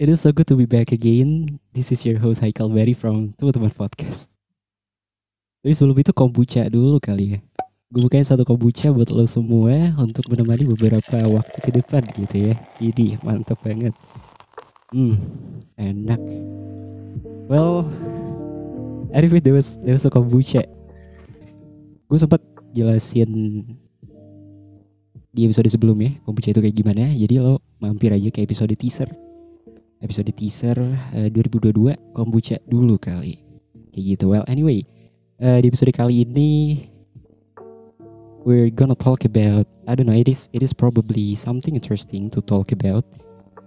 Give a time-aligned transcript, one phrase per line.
[0.00, 1.60] It is so good to be back again.
[1.76, 4.32] This is your host Haikal Berry from Teman-Teman Podcast.
[5.60, 7.38] Tapi sebelum itu kombucha dulu kali ya.
[7.92, 12.56] Gue bukain satu kombucha buat lo semua untuk menemani beberapa waktu ke depan gitu ya.
[12.80, 13.92] Ini mantap banget.
[14.88, 15.20] Hmm,
[15.76, 16.20] enak.
[17.44, 17.84] Well,
[19.12, 20.64] anyway, there was, there was a kombucha.
[22.08, 22.40] Gue sempat
[22.72, 23.28] jelasin
[25.28, 27.12] di episode sebelumnya kombucha itu kayak gimana.
[27.12, 29.28] Jadi lo mampir aja ke episode teaser
[30.00, 30.76] episode teaser
[31.14, 33.40] uh, 2022 kombucha dulu kali.
[33.92, 34.24] Kayak gitu.
[34.32, 34.84] Well anyway
[35.40, 36.50] uh, di episode kali ini
[38.44, 42.40] we're gonna talk about I don't know it is it is probably something interesting to
[42.44, 43.04] talk about.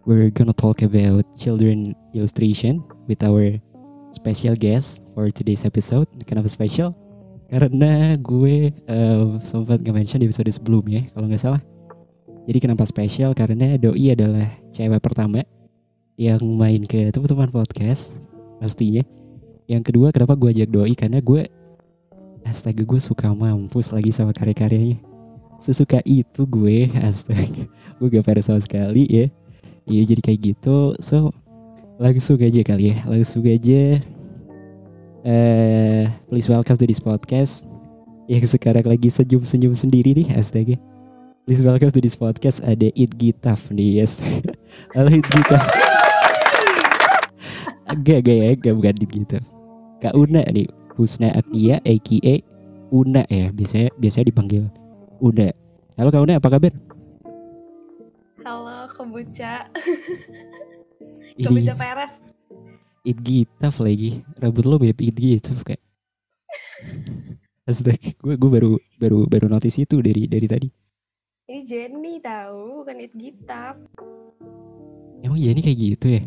[0.04, 3.58] We're gonna talk about children illustration with our
[4.14, 6.06] special guest for today's episode.
[6.30, 6.94] Kenapa special?
[7.50, 11.62] Karena gue uh, sempat nge-mention di episode sebelumnya kalau nggak salah.
[12.44, 15.40] Jadi kenapa spesial karena Doi adalah cewek pertama
[16.20, 18.22] yang main ke teman-teman podcast
[18.62, 19.02] pastinya.
[19.66, 21.48] Yang kedua kenapa gue ajak doi karena gue
[22.46, 25.02] astaga gue suka mampus lagi sama karya-karyanya.
[25.58, 27.66] Sesuka itu gue astaga.
[27.98, 29.26] gue gak pada sama sekali ya.
[29.90, 30.94] Iya jadi kayak gitu.
[31.02, 31.34] So
[31.98, 32.96] langsung aja kali ya.
[33.10, 34.04] Langsung aja.
[35.24, 37.64] uh, please welcome to this podcast
[38.28, 40.76] yang sekarang lagi senyum-senyum sendiri nih astaga.
[41.44, 44.16] Please welcome to this podcast ada It Gitaf nih yes.
[44.96, 45.83] Halo It Gitaf.
[47.94, 49.46] Enggak ya, enggak bukan It Gitaf.
[50.02, 50.66] Kak Una nih,
[50.98, 52.34] Husna Atia aka
[52.90, 54.66] Una ya, biasanya biasanya dipanggil
[55.22, 55.54] Una.
[55.94, 56.74] Halo Kak Una, apa kabar?
[58.42, 59.70] Halo kombucha.
[61.38, 62.34] Ini kombucha Peres.
[63.06, 64.26] It Gitaf lagi.
[64.42, 65.84] Rambut lo mirip It Gitaf kayak.
[67.70, 70.68] Astaga, gue gue baru baru baru notice itu dari dari tadi.
[71.46, 73.78] Ini Jenny tahu, bukan It Gitap.
[75.22, 76.26] Emang Jenny kayak gitu ya?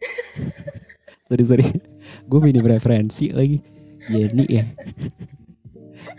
[1.24, 1.66] sorry sorry,
[2.30, 3.58] gue minim referensi lagi.
[4.04, 4.64] Jenny ya.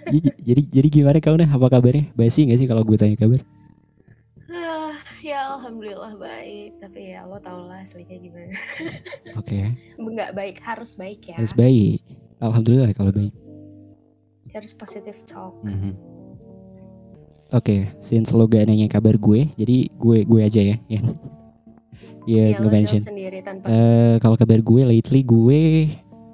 [0.09, 1.45] jadi, jadi jadi gimana kau nih?
[1.45, 2.09] Apa kabarnya?
[2.17, 3.37] Basi gak sih kalau gue tanya kabar?
[4.49, 8.57] Ah, ya alhamdulillah baik, tapi ya lo tau lah aslinya gimana.
[9.39, 11.37] Oke, Enggak baik, harus baik ya.
[11.37, 12.01] harus baik.
[12.41, 13.33] Alhamdulillah kalau baik.
[14.49, 15.53] Harus positive talk.
[15.61, 15.93] Mhm.
[17.53, 21.05] Oke, since lo gak nanya kabar gue, jadi gue gue aja ya yang
[22.25, 23.01] ya Ya, lo nge-mention.
[23.01, 25.61] jawab sendiri tanpa Eh, kalau kabar gue lately gue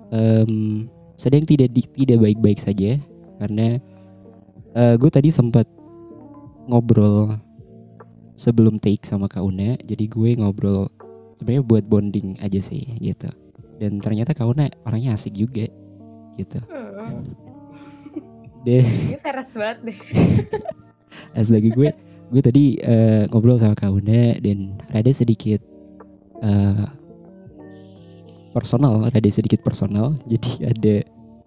[0.09, 0.51] em,
[1.15, 2.95] sedang tidak di- tidak baik-baik saja.
[3.37, 3.79] Karena
[4.71, 5.67] eh, gue tadi sempat
[6.65, 7.35] ngobrol
[8.33, 9.75] sebelum take sama Kak Una.
[9.77, 10.87] Jadi gue ngobrol
[11.35, 13.27] sebenarnya buat bonding aja sih gitu.
[13.77, 15.65] Dan ternyata Kak Una orangnya asik juga
[16.35, 16.59] gitu.
[16.63, 17.19] Hmm,
[18.63, 18.79] deh.
[18.79, 19.99] Ini Peres banget deh.
[21.33, 21.89] lagi gue
[22.31, 25.59] gue tadi eh, ngobrol sama Kak Una dan rada sedikit
[26.41, 26.85] eh,
[28.51, 30.13] personal rada sedikit personal.
[30.31, 30.95] Jadi ada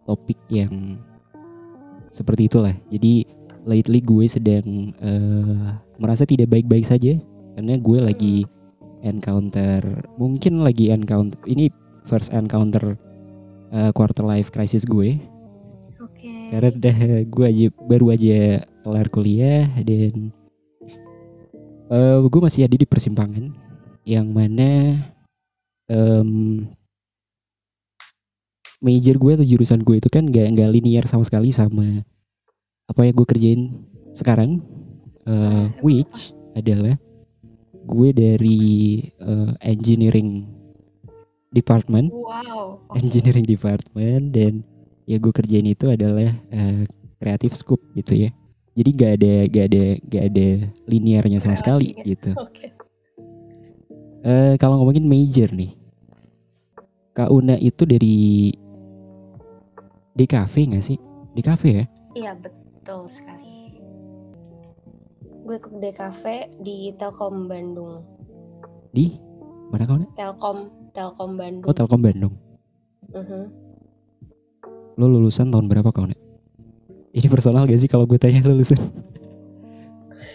[0.09, 0.99] topik yang
[2.09, 2.75] seperti itulah.
[2.89, 3.27] Jadi
[3.65, 5.69] lately gue sedang eh,
[5.99, 7.19] merasa tidak baik-baik saja.
[7.55, 8.37] Karena gue lagi
[9.05, 9.85] encounter
[10.17, 11.69] mungkin lagi encounter ini
[12.09, 12.97] first encounter
[13.71, 15.19] eh, quarter life crisis gue.
[16.05, 16.31] Oke.
[16.53, 20.33] karena dah gue aja baru aja kelar kuliah dan
[21.93, 23.64] eh gue masih ada di persimpangan
[24.05, 25.01] yang mana
[25.89, 26.65] em,
[28.81, 32.05] major gue atau jurusan gue itu kan gak nggak linear sama sekali sama
[32.85, 33.63] apa yang gue kerjain
[34.13, 34.61] sekarang
[35.25, 37.01] Eh, which adalah
[37.89, 38.61] gue dari
[39.09, 40.45] eh, engineering
[41.49, 42.85] department Wow.
[42.85, 44.61] Oh, engineering department dan
[45.09, 46.85] ya gue kerjain itu adalah eh,
[47.17, 48.31] creative scope gitu ya
[48.77, 50.49] jadi gak ada gak ada gak ada
[50.85, 52.05] linearnya sama sekali Kreasinya.
[52.05, 52.74] gitu Oke.
[54.25, 55.77] Eh, kalau ngomongin major nih
[57.13, 58.51] Kak Una itu dari
[60.13, 60.97] DKV gak sih
[61.33, 63.75] DKV ya Iya betul sekali.
[65.43, 66.23] Gue ke DKV
[66.59, 68.01] di Telkom Bandung.
[68.91, 69.11] di
[69.69, 70.59] mana Kak Una Telkom
[70.91, 71.67] Telkom Bandung.
[71.67, 72.35] oh Telkom Bandung
[73.11, 73.43] Mhm.
[74.95, 76.17] lo lulusan tahun berapa Kak Una
[77.11, 78.79] ini personal gak sih kalau gue tanya lulusan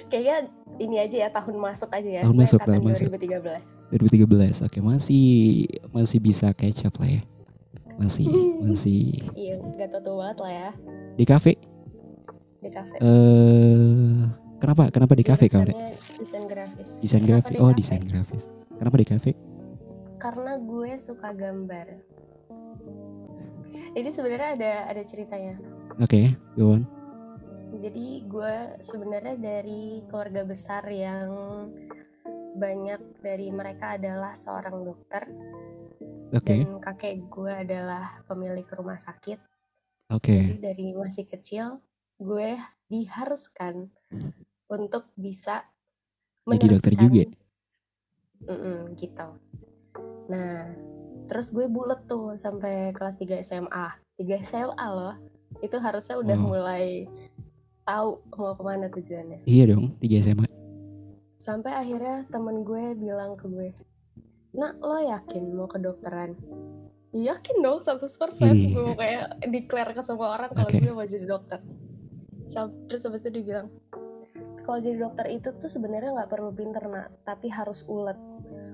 [0.10, 0.38] Kayaknya
[0.80, 2.22] ini aja ya tahun masuk aja ya.
[2.24, 3.08] Tahun masuk, tahun masuk.
[3.12, 3.92] 2013.
[3.94, 5.28] 2013 oke masih
[5.90, 7.22] masih bisa catch up lah ya
[7.96, 8.28] masih
[8.64, 10.70] masih Iya, gak tau banget lah ya
[11.14, 11.54] di kafe
[12.60, 12.96] di kafe.
[12.98, 14.20] eh
[14.58, 15.48] kenapa kenapa di kafe?
[15.48, 16.90] Jurusannya Desain grafis.
[17.00, 19.32] desain grafis oh desain grafis kenapa di kafe
[20.18, 21.88] Karena gue suka gambar.
[23.90, 25.56] Ini sebenarnya ada ada ceritanya.
[25.98, 26.22] oke
[26.56, 26.84] go on
[27.78, 31.30] Jadi gue sebenarnya dari keluarga besar yang
[32.58, 35.24] banyak dari mereka adalah seorang dokter
[36.34, 36.66] Oke.
[36.66, 39.40] dan kakek gue adalah pemilik rumah sakit.
[40.10, 40.34] Oke.
[40.34, 41.80] Jadi dari masih kecil
[42.18, 42.58] gue
[42.90, 43.94] diharuskan
[44.70, 45.70] untuk bisa
[46.50, 47.24] Jadi dokter juga?
[48.50, 49.28] Mm-mm, gitu.
[50.34, 50.74] Nah,
[51.30, 53.88] terus gue bulet tuh sampai kelas 3 SMA.
[54.18, 55.16] 3 SMA loh.
[55.62, 56.46] Itu harusnya udah Wow.
[56.50, 57.06] mulai
[57.90, 59.40] tahu mau ke mana tujuannya.
[59.50, 60.46] Iya dong, 3 SMA.
[61.42, 63.74] Sampai akhirnya temen gue bilang ke gue,
[64.50, 66.34] Nak, lo yakin mau kedokteran?
[67.14, 68.74] "Ya, Yakin dong 100% Iya.
[68.74, 70.78] Gue mau kayak declare ke semua orang kalau Oke.
[70.78, 71.58] gue mau jadi dokter
[72.90, 73.68] Terus habis itu dia bilang
[74.62, 78.18] Kalau jadi dokter itu tuh sebenarnya nggak perlu pinter nak Tapi harus ulet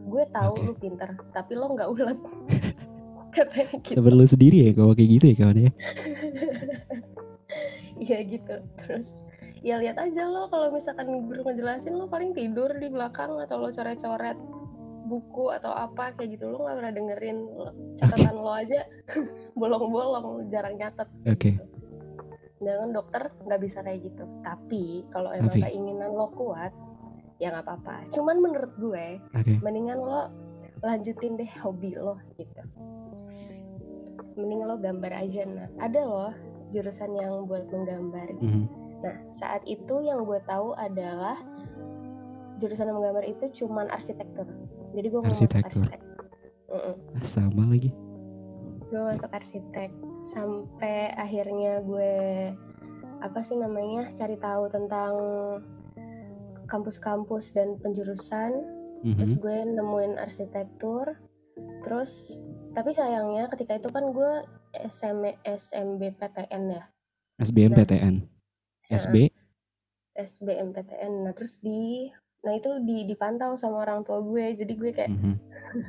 [0.07, 0.63] Gue tahu Oke.
[0.63, 2.19] lu pinter Tapi lo nggak ulet
[3.35, 5.71] Katanya gitu Temen lu sendiri ya kalau kayak gitu ya kawan ya.
[8.03, 8.55] Iya gitu.
[8.75, 9.23] Terus
[9.63, 13.71] ya lihat aja lo kalau misalkan guru ngejelasin lo paling tidur di belakang atau lo
[13.71, 14.37] coret-coret
[15.05, 17.37] buku atau apa kayak gitu lo nggak pernah dengerin
[17.95, 18.83] catatan lo aja.
[19.59, 21.51] Bolong-bolong jarang nyatet Oke.
[22.59, 24.27] dengan dokter nggak bisa kayak gitu.
[24.43, 26.73] Tapi kalau emang Tapi- keinginan lo kuat
[27.39, 28.07] ya nggak apa-apa.
[28.11, 29.53] Cuman menurut gue Oke.
[29.63, 30.27] mendingan lo
[30.83, 32.61] lanjutin deh hobi lo gitu.
[34.35, 36.33] Mending lo gambar aja nah ada loh
[36.75, 38.43] jurusan yang buat menggambar gitu.
[38.45, 38.65] Mhm.
[38.99, 41.39] nah saat itu yang gue tahu adalah
[42.55, 44.43] jurusan menggambar itu cuman arsitektur
[44.91, 45.83] jadi gue mau masuk Arsitektur.
[45.85, 46.01] arsitek
[46.65, 46.95] Mm-mm.
[47.13, 47.91] Ah, sama lagi.
[48.85, 49.91] gue masuk arsitek
[50.21, 52.13] sampai akhirnya gue
[53.17, 55.13] apa sih namanya cari tahu tentang
[56.65, 58.51] kampus-kampus dan penjurusan
[59.01, 59.15] Mhm.
[59.15, 61.13] terus gue nemuin arsitektur
[61.81, 62.41] terus
[62.73, 64.31] tapi sayangnya ketika itu kan gue
[64.83, 66.83] SM, SMBPTN ya
[67.35, 68.15] SBMPTN.
[68.85, 69.31] SB.
[70.15, 72.07] SBMPTN nah terus di
[72.45, 75.33] nah itu di dipantau sama orang tua gue jadi gue kayak Mhm.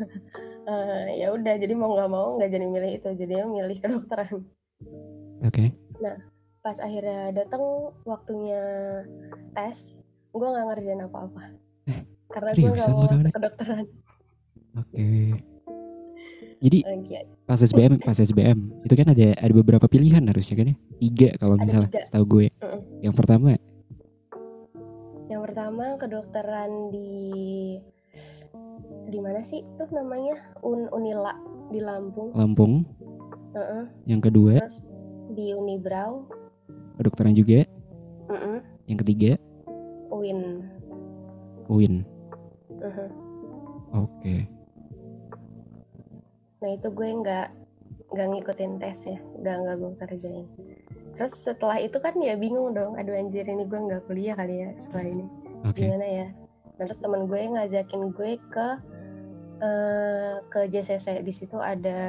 [0.72, 4.42] "Eh, ya udah jadi mau nggak mau nggak jadi milih itu jadinya milih kedokteran
[5.44, 5.76] Oke.
[6.64, 7.62] pas akhirnya datang
[8.02, 8.58] waktunya
[9.54, 10.02] tes
[10.34, 11.54] gue nggak ngerjain apa-apa
[12.34, 13.86] karena gue nggak mau masuk kedokteran
[14.74, 15.06] Oke.
[16.56, 16.78] Jadi
[17.44, 20.76] pas SBM, pas SBM itu kan ada ada beberapa pilihan harusnya kan ya?
[20.98, 22.46] Tiga kalau nggak Ada salah, setahu gue.
[22.58, 22.80] Mm-mm.
[23.04, 23.50] Yang pertama,
[25.28, 27.12] yang pertama kedokteran di
[29.06, 31.36] di mana sih tuh namanya Un Unila
[31.68, 32.82] di Lampung Lampung.
[33.52, 33.84] Heeh.
[34.08, 34.88] Yang kedua, terus
[35.32, 36.28] di Unibrau
[36.96, 37.68] kedokteran juga.
[38.32, 38.58] Heeh.
[38.88, 39.30] Yang ketiga,
[40.08, 40.64] UIN
[41.68, 42.06] UIN.
[42.80, 43.10] Heeh.
[43.92, 44.55] Oke.
[46.62, 47.46] Nah itu gue nggak
[48.16, 50.46] nggak ngikutin tes ya nggak nggak gue kerjain
[51.16, 54.70] terus setelah itu kan ya bingung dong aduh anjir ini gue nggak kuliah kali ya
[54.76, 55.26] setelah ini
[55.64, 55.84] Oke.
[55.84, 56.28] gimana ya
[56.76, 58.68] Nah, terus teman gue ngajakin gue ke
[59.64, 62.00] eh, ke JCC di situ ada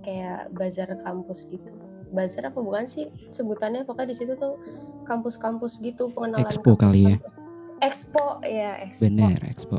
[0.00, 1.76] kayak bazar kampus gitu
[2.08, 4.56] bazar apa bukan sih sebutannya pokoknya di situ tuh
[5.04, 7.16] kampus-kampus gitu pengenalan Expo kali ya?
[7.20, 7.84] kampus-kampus.
[7.84, 9.76] Expo ya Expo Bener, Expo.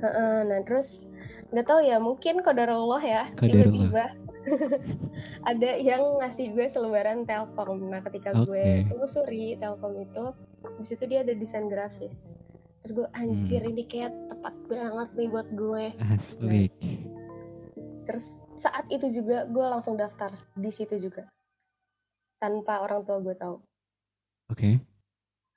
[0.00, 1.10] Heeh, nah terus
[1.50, 4.06] nggak tahu ya mungkin kodarullah ya tiba-tiba
[5.50, 8.88] ada yang ngasih gue selebaran Telkom nah ketika gue Oke.
[8.88, 10.24] telusuri Telkom itu
[10.78, 12.30] di situ dia ada desain grafis
[12.80, 13.70] terus gue anjir Hmm.
[13.74, 16.70] ini kayak tepat banget nih buat gue Asli.
[18.06, 21.28] terus saat itu juga gue langsung daftar di situ juga
[22.38, 23.58] tanpa orang tua gue tahu
[24.50, 24.82] Oke.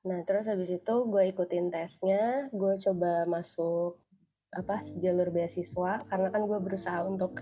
[0.04, 4.03] Nah, terus habis itu gue ikutin tesnya, gue coba masuk
[4.54, 7.42] apa jalur beasiswa karena kan gue berusaha untuk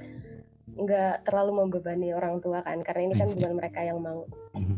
[0.72, 4.25] nggak terlalu membebani orang tua kan karena ini kan bukan mereka yang mau.
[4.56, 4.77] Mhm.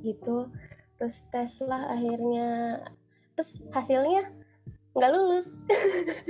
[0.00, 0.48] gitu.
[0.96, 2.80] Terus tes lah akhirnya.
[3.36, 4.32] Terus hasilnya
[4.96, 5.68] nggak lulus.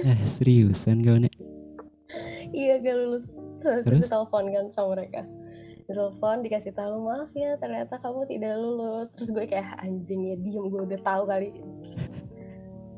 [0.03, 1.33] Ah, seriusan kawan ya?
[2.51, 3.39] iya gak lulus.
[3.63, 4.11] Terus, Terus?
[4.11, 5.23] telepon kan sama mereka.
[5.91, 9.19] Telepon dikasih tahu maaf ya ternyata kamu tidak lulus.
[9.19, 10.65] Terus gue kayak anjing ya diem.
[10.71, 11.51] Gue udah tahu kali.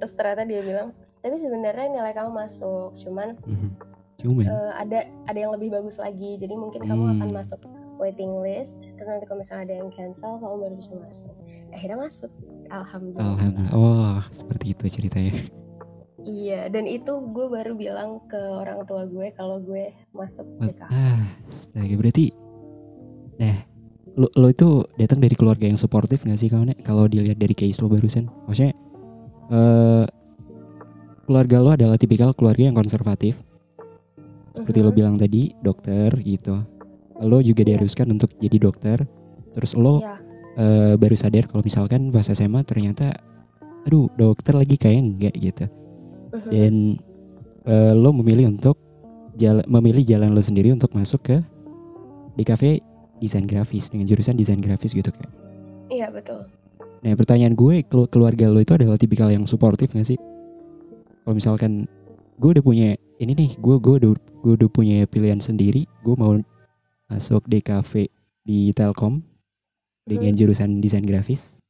[0.01, 0.91] Terus ternyata dia bilang
[1.23, 3.71] tapi sebenarnya nilai kamu masuk cuman Mhm.
[4.19, 7.15] Cuman, eh, ada ada yang lebih bagus lagi jadi mungkin kamu Hmm.
[7.17, 7.59] akan masuk
[7.97, 11.35] waiting list terus nanti kalau misalnya ada yang cancel kamu baru bisa masuk
[11.71, 12.31] akhirnya masuk
[12.69, 13.75] alhamdulillah alhamdulillah.
[13.75, 15.35] Oh, seperti itu ceritanya.
[16.23, 20.47] iya dan itu gue baru bilang ke orang tua gue kalau gue masuk?
[20.61, 22.31] DKV Ah, astaga berarti
[23.35, 23.59] Nah,
[24.15, 26.77] lo, lo itu datang dari keluarga yang suportif gak sih kawan ya?
[26.79, 28.71] Kalau dilihat dari case lo barusan Maksudnya
[29.51, 30.07] eh
[31.23, 33.39] Keluarga lo adalah tipikal keluarga yang konservatif
[34.53, 34.97] Seperti lo Mhm.
[34.97, 36.61] bilang tadi, dokter gitu
[37.21, 37.79] Lo juga Iya.
[37.79, 38.99] diharuskan untuk jadi dokter
[39.51, 40.17] Terus lo Iya.
[40.53, 43.17] eh, baru sadar kalau misalkan pas SMA ternyata
[43.83, 45.65] Aduh dokter lagi kayak enggak gitu
[46.33, 46.51] Mhm.
[46.51, 46.75] dan
[47.63, 48.75] eh, lo memilih untuk
[49.33, 51.37] jalan memilih jalan lo sendiri untuk masuk ke
[52.35, 52.79] DKV
[53.17, 55.27] desain grafis dengan jurusan desain grafis gitu kan.
[55.89, 56.47] Iya betul.
[57.01, 60.19] Nah pertanyaan gue kelu- keluarga lo itu adalah tipikal yang suportif gak sih?
[61.23, 61.87] Kalau misalkan
[62.37, 64.13] gue udah punya ini nih, gue gue udah
[64.43, 66.35] gue udah punya pilihan sendiri, gue mau
[67.07, 68.11] masuk DKV
[68.43, 69.23] di Telkom
[70.03, 71.63] dengan jurusan desain grafis.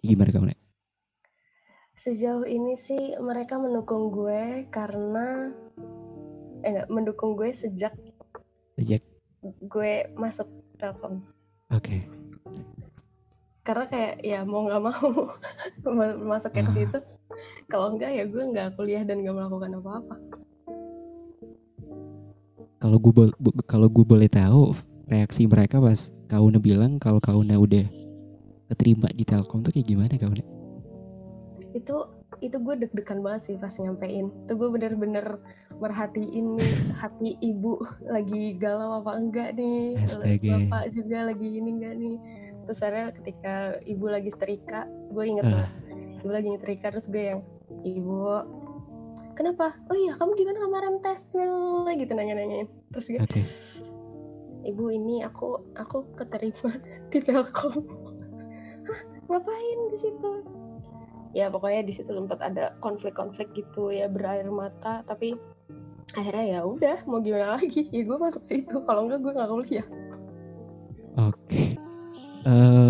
[0.00, 0.46] Gimana kamu?
[0.48, 0.60] Nek?
[1.92, 5.50] Sejauh ini sih mereka mendukung gue karena
[6.60, 7.92] eh enggak, mendukung gue sejak
[8.74, 9.02] Sejak
[9.42, 10.46] gue masuk
[10.76, 11.20] Telkom.
[11.68, 11.96] oke.
[13.60, 15.08] Karena kayak ya mau nggak mau
[15.90, 16.76] ma- masuknya ke Ah.
[16.78, 16.98] situ.
[17.70, 20.14] Kalau enggak ya gue nggak kuliah dan nggak melakukan apa-apa.
[22.80, 23.12] Kalau gue
[23.68, 24.72] kalau gue boleh tahu
[25.10, 27.84] reaksi mereka pas Kauna bilang kalau Kauna udah
[28.72, 30.44] keterima di Telkom tuh kayak gimana Kauna?
[31.76, 32.08] Itu
[32.40, 34.32] itu gue deg-degan banget sih pas nyampein.
[34.48, 35.44] Itu gue bener-bener
[35.76, 40.00] merhatiin nih hati ibu lagi galau apa enggak nih.
[40.00, 40.56] Astaga.
[40.64, 42.16] Bapak juga lagi ini enggak nih.
[42.64, 45.52] Terus akhirnya ketika ibu lagi setrika, gue inget Ah.
[45.52, 45.70] banget.
[46.20, 47.40] Ibu lagi nyetrika terus gue yang
[47.80, 48.28] ibu
[49.32, 49.72] kenapa?
[49.88, 52.68] Oh iya kamu gimana kemarin tes gitu nanya-nanyain.
[52.92, 53.40] Terus gue Oke.
[54.68, 56.68] ibu ini aku aku keterima
[57.10, 57.88] di Telkom.
[58.84, 59.00] Hah,
[59.32, 60.32] ngapain di situ?
[61.32, 65.38] Ya pokoknya di situ sempat ada konflik-konflik gitu ya berair mata tapi
[66.18, 69.86] akhirnya ya udah mau gimana lagi ya gue masuk situ kalau enggak gue nggak kuliah
[71.18, 71.78] Oke.
[72.46, 72.89] Em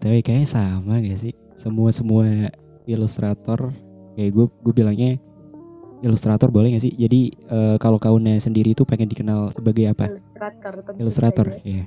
[0.00, 1.32] tapi kayaknya sama gak sih?
[1.54, 2.24] Semua semua
[2.84, 3.70] ilustrator
[4.14, 5.10] kayak gue gue bilangnya
[6.00, 6.92] ilustrator boleh gak sih?
[6.92, 10.08] Jadi eh, kalau Kauna sendiri itu pengen dikenal sebagai apa?
[10.08, 11.84] ilustrator Ilustrator, ya.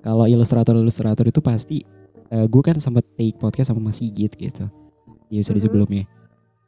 [0.00, 1.76] Kalau ilustrator ilustrator itu pasti
[2.26, 4.66] eh, gue kan sempat take podcast sama Mas Sigit gitu.
[5.26, 5.66] Di episode Mhm.
[5.66, 6.04] sebelumnya.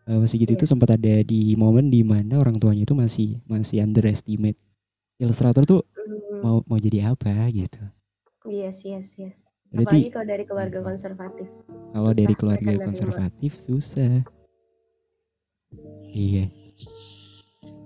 [0.07, 0.71] Eh, Mas Sigit itu Iya.
[0.75, 4.57] sempat ada di momen di mana orang tuanya itu masih masih underestimate
[5.17, 7.83] ilustrator tuh Hmm, mau mau jadi apa gitu.
[8.47, 9.39] yes yes yes
[9.69, 11.49] Berarti apalagi kalau dari keluarga konservatif
[11.93, 14.13] kalau susah dari keluarga konservatif susah.
[16.09, 16.49] Iya.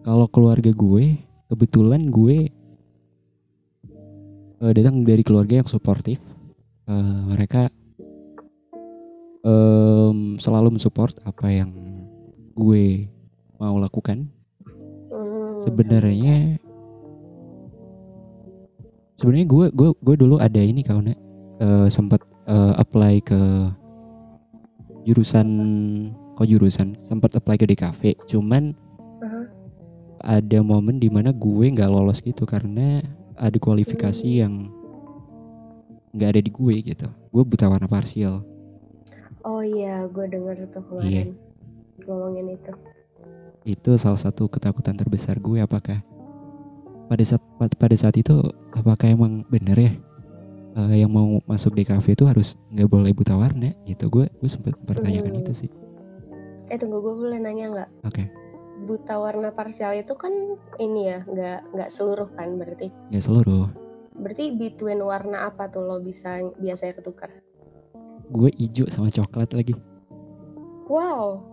[0.02, 1.18] Kalau keluarga gue
[1.50, 2.50] kebetulan gue
[4.62, 6.22] eh, datang dari keluarga yang suportif.
[6.86, 7.70] Eh, mereka
[9.42, 11.70] em, selalu mensupport apa yang
[12.54, 13.10] gue
[13.58, 14.26] mau lakukan.
[15.10, 16.58] Hmm, Sebenarnya
[19.18, 20.82] sebenarnya gue gue gue dulu ada ini
[21.62, 23.40] kawan sempat eh, apply ke
[25.06, 25.48] jurusan
[26.34, 26.98] kok jurusan?
[27.02, 28.74] Sempat apply ke DKV cuman
[29.22, 29.42] Aha.
[30.22, 33.02] ada momen di mana gue nggak lolos gitu karena
[33.38, 34.70] ada kualifikasi yang
[36.12, 37.08] nggak ada di gue gitu.
[37.30, 38.42] Gue buta warna parsial.
[39.42, 41.34] Oh iya gue denger tuh kemarin
[42.06, 42.72] ngomongin itu.
[43.62, 46.02] Itu salah satu ketakutan terbesar gue apakah
[47.06, 48.38] pada saat pa- pada saat itu
[48.74, 49.92] apakah emang bener ya
[50.74, 54.08] eh, yang mau masuk DKV itu harus nggak boleh buta warna gitu.
[54.08, 55.42] Gue gue sempat pertanyakan Hmm.
[55.42, 55.70] itu sih.
[56.66, 57.88] Eh tunggu gue boleh nanya nggak?
[58.04, 58.24] Oke.
[58.82, 60.32] Buta warna parsial itu kan
[60.76, 62.88] ini ya nggak nggak seluruh kan berarti?
[63.08, 63.66] Nggak seluruh.
[64.12, 67.30] Berarti between warna apa tuh lo bisa biasanya ketukar?
[68.28, 69.76] Gue hijau sama coklat lagi.
[70.86, 71.44] Wow.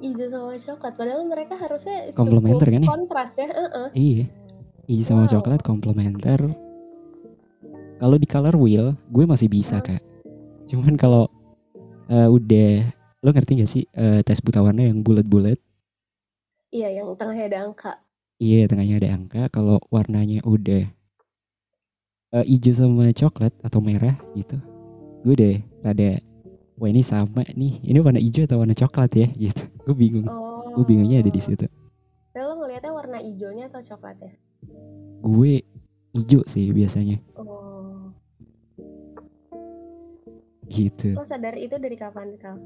[0.00, 2.88] Hijau sama coklat padahal mereka harusnya Komplementer kan ya?
[2.88, 3.88] kontras ya Heeh.
[3.94, 4.24] iya.
[4.84, 5.32] Hijau sama Wow.
[5.38, 6.40] coklat komplementer
[8.00, 10.02] kalau di color wheel gue masih bisa kak
[10.70, 11.28] cuman kalau
[12.10, 12.88] eh, udah
[13.24, 15.56] lo ngerti gak sih eh, tes buta warna yang bulat-bulat
[16.74, 18.04] iya yang tengahnya ada angka
[18.42, 19.42] Iya, tengahnya ada angka.
[19.46, 20.84] Kalau warnanya udah
[22.34, 24.58] eh, hijau sama coklat atau merah gitu,
[25.22, 26.18] gue deh pada
[26.74, 27.78] wah ini sama nih.
[27.78, 29.62] Ini warna hijau atau warna coklat ya gitu.
[29.86, 30.26] Gue bingung.
[30.26, 31.70] oh Gue bingungnya ada di situ.
[32.34, 34.34] Nah, lo ngelihatnya warna hijaunya atau coklatnya
[35.22, 35.62] Gue
[36.14, 37.63] hijau sih biasanya oh
[40.68, 41.16] gitu.
[41.16, 42.56] lo sadar itu dari kapan kal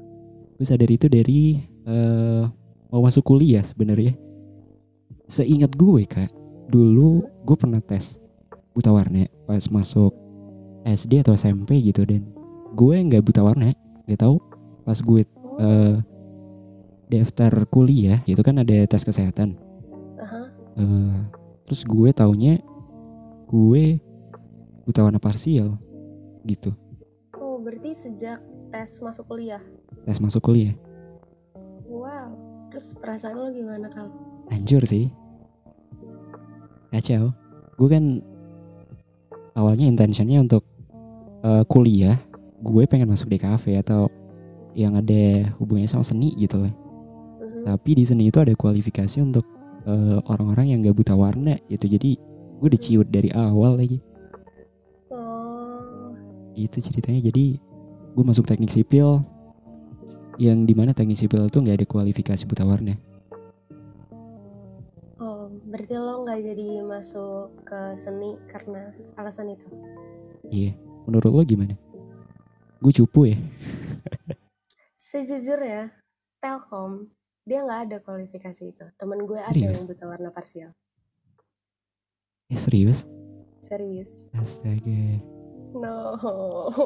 [0.59, 1.55] Gue sadar itu dari
[1.87, 2.43] eh
[2.91, 4.17] mau masuk kuliah sebenarnya.
[5.29, 6.27] Seingat gue kak,
[6.67, 8.19] dulu gue pernah tes
[8.73, 10.11] buta warna pas masuk
[10.83, 12.27] SD atau SMP gitu dan
[12.73, 13.71] gue nggak buta warna,
[14.03, 14.41] gak tahu
[14.83, 15.21] pas gue
[15.63, 15.95] eh,
[17.07, 19.55] daftar kuliah gitu kan ada tes kesehatan.
[20.19, 20.41] aha.
[20.75, 21.17] Eh,
[21.69, 22.59] terus gue taunya
[23.47, 24.01] gue
[24.83, 25.77] buta warna parsial
[26.43, 26.73] gitu.
[27.59, 28.39] Oh berarti sejak
[28.71, 29.59] tes masuk kuliah
[30.07, 30.71] Tes masuk kuliah.
[31.91, 32.31] wow
[32.71, 34.07] terus perasaan lo gimana kal
[34.49, 35.13] Hancur sih.
[36.89, 37.31] Kacau.
[37.77, 38.03] Gue kan
[39.53, 40.65] awalnya intentionnya untuk
[41.45, 42.17] eh, kuliah.
[42.59, 44.09] Gue pengen masuk DKV atau
[44.75, 46.73] yang ada hubungannya sama seni gitu lah.
[46.73, 47.69] Mhm.
[47.69, 49.45] Tapi di seni itu ada kualifikasi untuk
[49.85, 51.85] eh, orang-orang yang gak buta warna gitu.
[51.85, 52.17] Jadi
[52.59, 54.01] gue udah ciut dari awal lagi.
[56.55, 57.21] Gitu ceritanya.
[57.29, 57.57] Jadi
[58.13, 59.21] gue masuk teknik sipil
[60.39, 62.95] yang di mana teknik sipil itu nggak ada kualifikasi buta warna.
[65.19, 69.67] oh, berarti lo nggak jadi masuk ke seni karena alasan itu?
[70.47, 70.71] Iya.
[71.03, 71.75] Menurut lo gimana?
[72.79, 73.37] Gue cupu ya.
[74.95, 75.91] Sejujurnya,
[76.39, 77.11] Telkom
[77.49, 78.85] dia nggak ada kualifikasi itu.
[78.93, 80.69] Temen gue ada yang buta warna parsial.
[82.53, 83.09] Eh serius?
[83.57, 84.29] Serius.
[84.37, 85.38] Astaga.
[85.73, 85.97] No.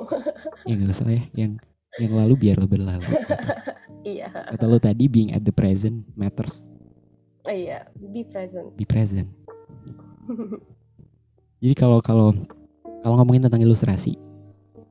[0.69, 1.23] Ya gak usah lah ya.
[1.35, 1.51] Yang
[2.01, 3.05] yang lalu biar lo berlalu.
[4.07, 4.27] iya.
[4.29, 6.65] Kata lo tadi being at the present matters.
[7.45, 7.87] Iya.
[7.95, 8.73] Be present.
[8.73, 9.29] Be present.
[11.63, 12.35] Jadi kalau kalau
[13.03, 14.15] kalau ngomongin tentang ilustrasi,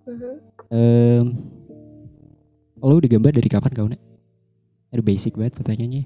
[0.02, 0.32] Mhm.
[0.72, 1.26] em
[2.82, 4.00] lo udah gambar dari kapan kau nak?
[4.92, 6.04] Aduh basic banget pertanyaannya.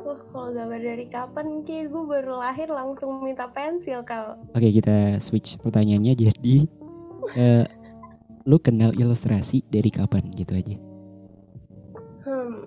[0.00, 4.38] Wah, kalau gambar dari kapan ki gue baru lahir langsung minta pensil kal.
[4.52, 6.56] Oke kita switch pertanyaannya jadi
[7.36, 7.66] eh
[8.48, 10.76] lo kenal ilustrasi dari kapan gitu aja?
[12.24, 12.66] Hmm.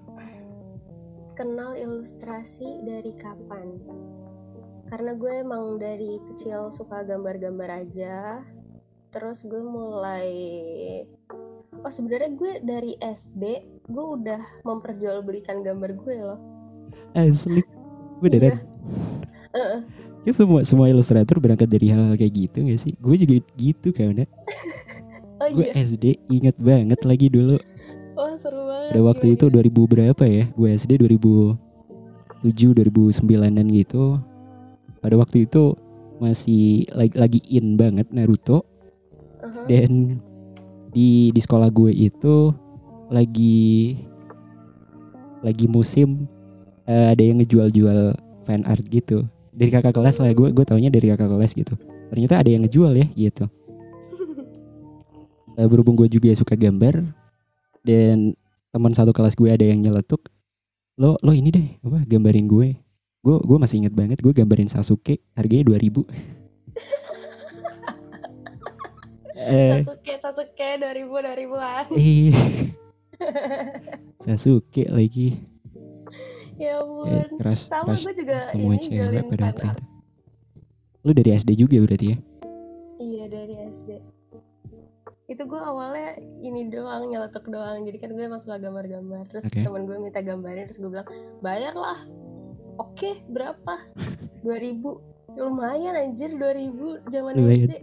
[1.33, 3.81] Kenal ilustrasi dari kapan?
[4.86, 8.45] Karena gue emang dari kecil suka gambar-gambar aja.
[9.10, 10.29] Terus gue mulai
[11.83, 13.43] Oh sebenarnya gue dari SD
[13.91, 16.39] gue udah memperjualbelikan gambar gue loh.
[17.12, 17.60] Asli.
[18.24, 18.63] Beneran.
[19.51, 19.79] Heeh.
[20.24, 22.94] Ya semua semua ilustrator berangkat dari hal-hal kayak gitu gak sih?
[23.00, 24.24] Gue juga gitu kan.
[25.44, 25.84] Oh Gue iya.
[25.84, 27.60] SD inget banget lagi dulu.
[28.15, 28.96] Oh seru banget.
[28.96, 29.68] Pada waktu itu Gimana?
[29.75, 30.44] 2000 berapa ya?
[30.56, 31.60] Gue SD 2007
[32.80, 34.24] 2009an gitu.
[35.03, 35.75] Pada waktu itu
[36.24, 38.63] masih lagi, lagi in banget Naruto
[39.44, 39.68] Aha.
[39.68, 40.22] dan
[40.96, 42.56] di di sekolah gue itu
[43.12, 44.00] lagi
[45.44, 46.24] lagi musim
[46.88, 48.15] eh, ada yang ngejual-jual
[48.48, 49.27] fan art gitu.
[49.53, 51.74] Dari kakak kelas lah gue gue taunya dari kakak kelas gitu.
[52.09, 53.46] Ternyata ada yang ngejual ya gitu.
[55.53, 57.05] Eh, berhubung gue juga suka gambar
[57.85, 58.33] dan
[58.74, 60.33] teman satu kelas gue ada yang nyeletuk
[60.98, 62.74] lo lo ini deh apa gambarin gue
[63.22, 66.01] gue gue masih inget banget gue gambarin Sasuke harganya 2000
[69.53, 71.85] eh Sasuke Sasuke 2000 2000-an.
[71.94, 72.33] eh
[74.18, 75.37] Sasuke lagi
[76.57, 77.37] Ya eh, ampun.
[77.42, 79.57] crush Sama crush gue juga semua ini cewek pada art.
[79.57, 79.83] itu
[81.03, 82.18] lo dari SD juga berarti ya
[82.94, 83.89] Iya dari SD.
[85.27, 87.83] Itu gue awalnya ini doang nyeletuk doang.
[87.83, 89.27] Jadi kan gue emang suka gambar-gambar.
[89.27, 89.59] Terus Oke.
[89.59, 91.09] temen gue minta gambarin terus gue bilang
[91.44, 92.00] bayar lah.
[92.79, 93.75] Oke berapa?
[94.46, 97.68] 2000 Lumayan anjir 2000 zaman Lumayan.
[97.68, 97.74] SD.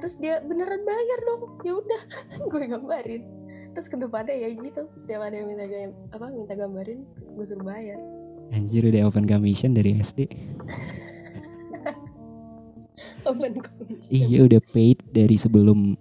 [0.00, 1.42] Terus dia beneran bayar dong.
[1.60, 2.02] Ya udah
[2.54, 3.22] gue gambarin.
[3.72, 4.82] Terus ke depannya ya gitu.
[4.92, 7.02] Setiap ada yang minta gam apa minta gambarin
[7.36, 7.98] gue suruh bayar.
[8.54, 10.30] anjir udah open commission dari SD
[13.26, 14.06] Open commission.
[14.06, 15.98] iya udah paid dari sebelum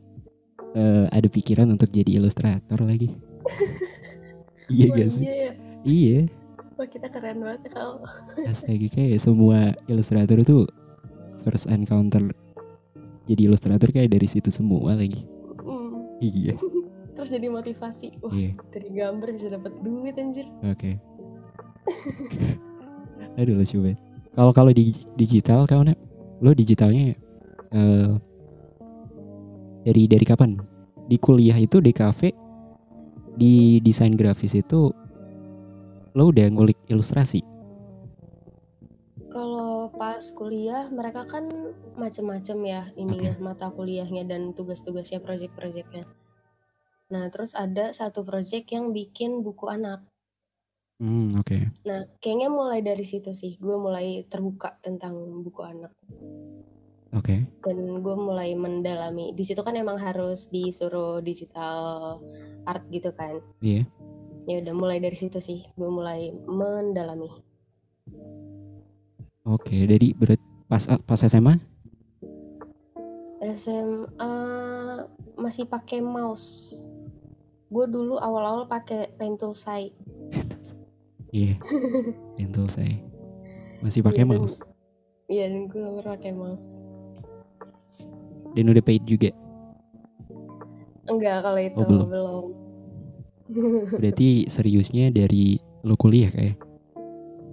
[0.78, 3.10] eh, ada pikiran untuk jadi ilustrator lagi
[4.74, 5.52] iya gak sih iya ya.
[5.82, 6.20] iya
[6.78, 8.06] Wah kita keren banget kalau
[8.46, 10.70] Astaga kayak semua ilustrator itu
[11.42, 12.30] first encounter
[13.26, 15.26] jadi ilustrator kayak dari situ semua lagi.
[15.66, 16.06] Hmm.
[16.22, 16.54] Iya.
[17.15, 18.19] Terus jadi motivasi.
[18.19, 18.51] Wah Iya.
[18.75, 20.45] dari gambar bisa dapat duit anjir.
[20.67, 20.99] Oke.
[23.39, 23.99] Aduh lucu banget.
[24.36, 25.95] Kalau kalau di digital kau nak,
[26.43, 27.15] lo digitalnya
[27.71, 28.12] eh
[29.88, 30.60] dari dari kapan?
[31.08, 32.36] Di kuliah itu di kafe
[33.36, 34.91] di desain grafis itu
[36.15, 37.43] lo udah ngulik ilustrasi.
[39.32, 41.47] Kalau pas kuliah mereka kan
[41.99, 46.08] macem-macem ya ininya mata kuliahnya dan tugas-tugasnya project-projectnya.
[47.13, 50.02] Nah terus ada satu project yang bikin buku anak.
[50.98, 51.86] Hmm oke.
[51.86, 55.91] Nah kayaknya mulai dari situ sih gue mulai terbuka tentang buku anak
[57.15, 57.48] Oke.
[57.63, 59.32] dan gue mulai mendalami.
[59.32, 62.20] Di situ kan emang harus disuruh digital
[62.68, 63.39] art gitu kan.
[63.63, 63.88] Iya.
[64.46, 67.32] Ya udah mulai dari situ sih gue mulai mendalami.
[69.48, 69.88] Oke.
[69.88, 71.56] Jadi berat pas pas SMA?
[73.46, 74.34] SMA
[75.38, 76.88] masih pakai mouse.
[77.67, 79.89] Gue dulu awal-awal pakai pen tool sai.
[81.30, 81.58] Iya.
[82.38, 82.95] Pentul saya.
[83.80, 84.62] Masih pakai dan- mouse.
[85.25, 86.86] Iya, dan gue baru pakai mouse.
[88.54, 89.34] Dan udah paid juga.
[91.06, 92.08] Enggak kalau itu Oh, belum.
[92.08, 92.45] belum.
[93.99, 96.58] Berarti seriusnya dari lo kuliah kayak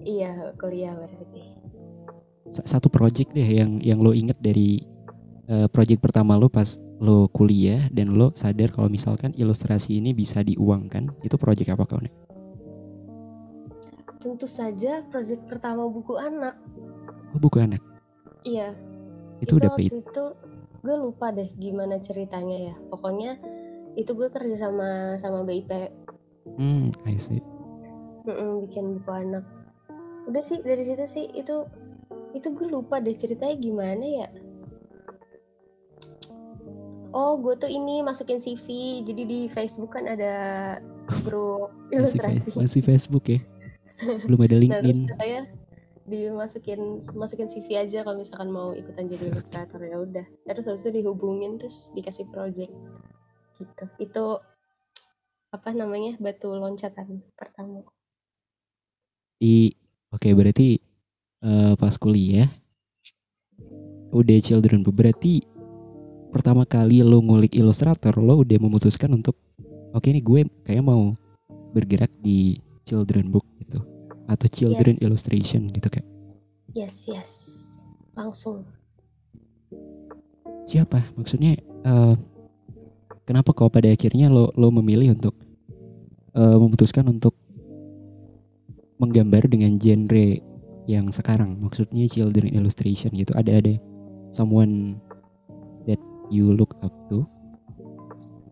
[0.03, 1.43] Iya, kuliah berarti.
[2.51, 4.83] Sa- satu project deh yang yang lo inget dari
[5.53, 10.41] eh, project pertama lo pas lo kuliah dan lo sadar kalau misalkan ilustrasi ini bisa
[10.41, 12.15] diuangkan itu project apa kau nih
[14.17, 16.55] Tentu saja project pertama buku anak.
[17.35, 17.83] oh, buku anak
[18.43, 18.71] Iya.
[19.43, 20.25] itu, udah waktu paid itu
[20.83, 22.75] gue lupa deh gimana ceritanya ya.
[22.87, 23.39] Pokoknya
[23.99, 25.71] itu gue kerja sama sama BIP
[26.55, 27.43] hmm I see
[28.23, 29.43] Mm-mm, bikin buku anak.
[30.31, 31.67] Udah sih dari situ sih itu
[32.33, 34.29] itu gue lupa deh ceritanya gimana ya.
[37.13, 39.01] Oh, gue tuh ini masukin CV.
[39.05, 40.35] Jadi di Facebook kan ada
[41.07, 42.51] grup masih, ilustrasi.
[42.57, 43.41] Fe- masih Facebook ya
[44.03, 45.43] belum ada Nah, LinkedIn katanya
[46.03, 50.27] dimasukin masukin CV aja kalau misalkan mau ikutan jadi ilustrator ya udah.
[50.43, 52.73] Terus habis itu dihubungin terus dikasih project
[53.55, 53.85] gitu.
[54.03, 54.43] Itu
[55.53, 57.85] apa namanya batu loncatan pertama.
[59.43, 59.75] di
[60.15, 60.79] oke berarti
[61.43, 62.47] eh, pas kuliah
[64.15, 65.43] udah children berarti
[66.33, 69.37] pertama kali lo ngulik ilustrator lo udah memutuskan untuk
[69.93, 71.13] oke nih gue kayak mau
[71.77, 73.85] bergerak di children book gitu
[74.27, 75.05] atau children Yes.
[75.05, 76.09] illustration gitu kayak
[76.73, 77.31] Yes, yes.
[78.17, 78.65] Langsung.
[80.65, 82.15] siapa maksudnya eh,
[83.29, 85.37] kenapa kau pada akhirnya lo lo memilih untuk
[86.33, 87.37] eh, memutuskan untuk
[88.97, 90.39] menggambar dengan genre
[90.87, 93.75] yang sekarang maksudnya children illustration gitu ada ada
[94.33, 94.97] someone
[96.33, 97.29] you look up to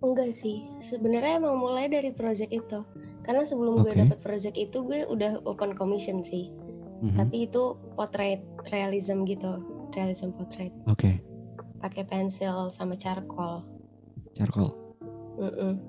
[0.00, 2.80] Enggak sih, sebenarnya emang mulai dari project itu.
[3.20, 4.00] Karena sebelum gue Oke.
[4.00, 6.48] dapat project itu gue udah open commission sih.
[7.04, 7.16] Mhm.
[7.20, 8.40] Tapi itu portrait
[8.72, 9.60] realism gitu,
[9.94, 10.72] realism portrait.
[10.86, 11.10] oke
[11.80, 13.64] Pakai pensil sama charcoal.
[14.36, 14.76] charcoal
[15.40, 15.80] Mm-mm.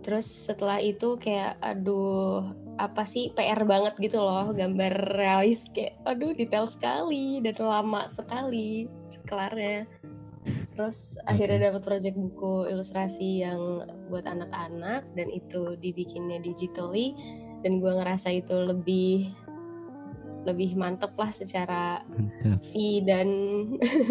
[0.00, 2.40] Terus setelah itu kayak aduh
[2.78, 8.88] apa sih PR banget gitu loh gambar realis kayak aduh detail sekali dan lama sekali
[9.26, 9.84] kelarnya.
[10.78, 17.18] Terus akhirnya dapat project buku ilustrasi yang buat anak-anak dan itu dibikinnya digitally
[17.66, 19.26] dan gua ngerasa itu lebih
[20.46, 21.98] lebih mantep lah secara
[22.62, 23.26] fee dan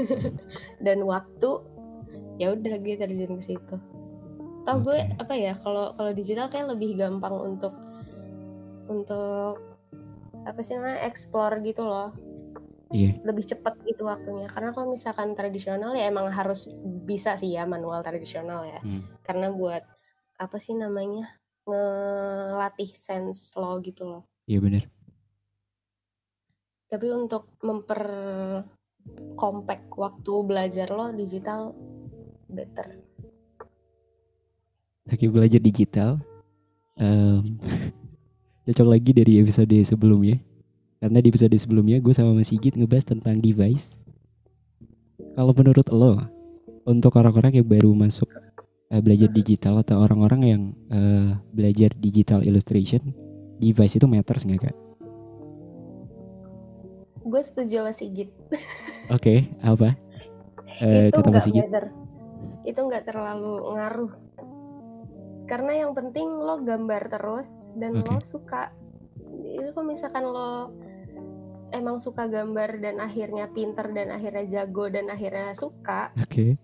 [0.86, 1.63] dan waktu.
[2.36, 3.75] Ya udah gue terjun ke situ.
[4.67, 5.23] Tau gue Oke.
[5.23, 7.71] apa ya kalau kalau digital kayak lebih gampang untuk
[8.91, 9.63] untuk
[10.43, 12.26] apa sih namanya explore gitu loh
[12.91, 13.15] iya.
[13.23, 14.47] lebih cepat gitu waktunya.
[14.47, 16.71] Karena kalau misalkan tradisional ya emang harus
[17.04, 18.80] bisa sih ya manual tradisional ya.
[18.84, 19.04] Hmm.
[19.23, 19.84] karena buat
[20.38, 24.23] apa sih namanya ngelatih sense lo gitu loh.
[24.47, 24.84] Iya bener.
[26.88, 28.02] Tapi untuk memper
[29.36, 31.76] compact waktu belajar lo digital
[32.47, 33.04] better.
[35.08, 36.19] Oke belajar digital
[37.00, 37.43] em,
[38.67, 40.39] cocok lagi dari episode sebelumnya
[40.97, 44.01] karena di episode sebelumnya gue sama Mas Sigit ngebahas tentang device
[45.38, 46.17] kalau menurut lo
[46.89, 48.25] untuk orang-orang yang baru masuk
[48.89, 53.13] eh, belajar digital atau orang-orang yang eh, belajar digital illustration
[53.62, 54.77] device itu matters nggak kak?
[57.27, 58.29] gue setuju sama Sigit
[59.15, 59.95] Oke apa?
[60.83, 61.93] Eh, itu kata Mas Sigit matter
[62.67, 64.12] itu nggak terlalu ngaruh
[65.47, 68.12] karena yang penting lo gambar terus dan Oke.
[68.12, 68.75] lo suka
[69.47, 70.75] itu kalau misalkan lo
[71.71, 76.13] emang suka gambar dan akhirnya pinter dan akhirnya jago dan akhirnya suka.
[76.19, 76.56] Oke.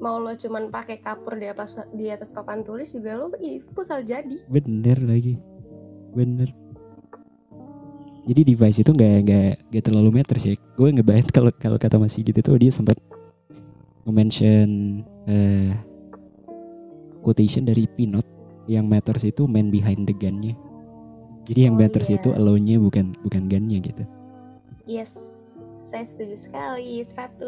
[0.00, 4.00] Mau lo cuman pakai kapur di atas di atas papan tulis juga lo itu bakal
[4.02, 4.36] jadi.
[4.48, 5.36] Bener lagi.
[6.12, 6.50] Bener.
[8.22, 10.54] Jadi device itu nggak nggak nggak terlalu matter sih.
[10.78, 12.94] Gue ngebahas kalau kalau kata Mas Sigit itu dia sempat
[14.06, 15.74] mention eh
[17.22, 18.26] quotation dari Pinot
[18.66, 20.54] yang matters itu man behind the gun-nya
[21.52, 22.16] jadi yang Oh, matters iya.
[22.16, 24.02] itu alone-nya bukan bukan gun-nya gitu
[24.82, 25.12] yes
[25.82, 27.44] saya setuju sekali 100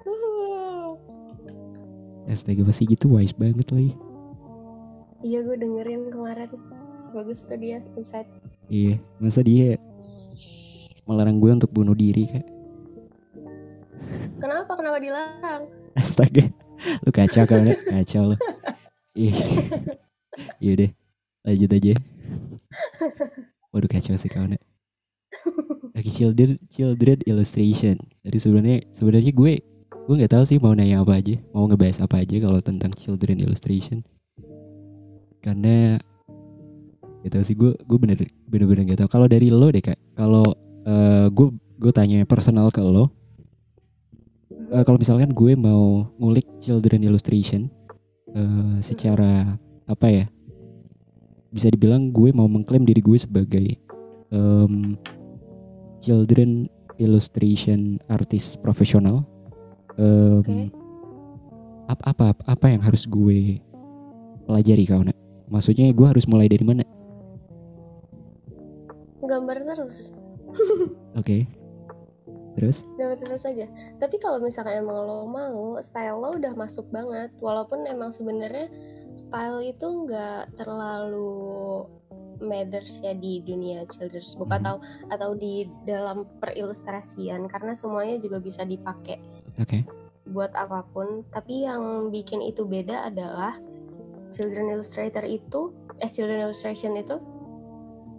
[0.00, 0.94] Wuh.
[2.26, 3.92] astaga Mas Sigit tuh wise banget lagi
[5.20, 6.54] iya gue dengerin kemarin
[7.10, 8.30] bagus tuh dia insight
[8.66, 9.74] iya masa dia
[11.04, 12.46] melarang gue untuk bunuh diri kak
[14.36, 15.64] kenapa kenapa dilarang
[15.96, 16.44] Astaga,
[17.02, 17.80] lu kacau kau Nek.
[17.88, 18.36] kacau lu.
[19.16, 19.32] Iya
[20.84, 20.90] deh,
[21.40, 21.94] lanjut aja.
[23.72, 24.46] Waduh kacau sih kau.
[25.96, 27.96] Lagi children, children illustration.
[28.24, 29.52] Jadi sebenarnya sebenarnya gue
[30.06, 33.42] gue nggak tahu sih mau nanya apa aja, mau ngebahas apa aja kalau tentang children
[33.42, 34.06] illustration.
[35.42, 36.00] Karena
[37.22, 39.10] gak tahu sih gue gue bener bener bener gak tahu.
[39.10, 40.46] Kalau dari lo deh kak, kalau
[40.86, 43.10] eh, gue gue tanya personal ke lo,
[44.66, 47.70] Eh, kalau misalkan gue mau ngulik children illustration
[48.34, 49.54] eh, secara
[49.86, 50.24] apa ya
[51.56, 53.80] bisa dibilang gue mau mengklaim diri gue sebagai
[54.28, 55.00] em,
[56.04, 56.68] children
[57.00, 59.24] illustration artist profesional
[59.96, 60.60] Em, Oke.
[61.88, 63.64] apa apa apa yang harus gue
[64.44, 65.16] pelajari kau nak?
[65.48, 66.84] Maksudnya gue harus mulai dari mana?
[69.24, 70.12] Gambar terus.
[71.20, 71.48] Oke.
[72.60, 72.84] Terus?
[73.00, 73.66] Gambar terus aja.
[73.96, 77.32] Tapi kalau misalkan emang lo mau, style lo udah masuk banget.
[77.40, 78.68] Walaupun emang sebenarnya
[79.16, 81.88] style itu nggak terlalu
[82.36, 84.60] matters ya di dunia children's book Mhm.
[84.60, 84.74] atau
[85.08, 89.16] atau di dalam perilustrasian karena semuanya juga bisa dipakai
[89.56, 89.88] Oke.
[90.28, 91.24] buat apa pun.
[91.32, 93.56] Tapi yang bikin itu beda adalah
[94.28, 97.16] children illustrator itu, eh children illustration itu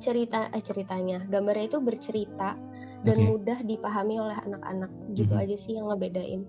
[0.02, 2.58] cerita eh ceritanya, gambarnya itu bercerita
[3.06, 3.28] dan Oke.
[3.38, 4.90] mudah dipahami oleh anak-anak.
[5.14, 5.42] Gitu Mhm.
[5.46, 6.42] aja sih yang ngebedain.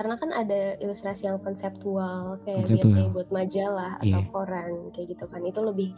[0.00, 2.88] Karena kan ada ilustrasi yang konseptual kayak Konseptual.
[2.88, 4.32] biasanya buat majalah atau Iya.
[4.32, 5.44] koran kayak gitu kan.
[5.44, 5.92] Itu lebih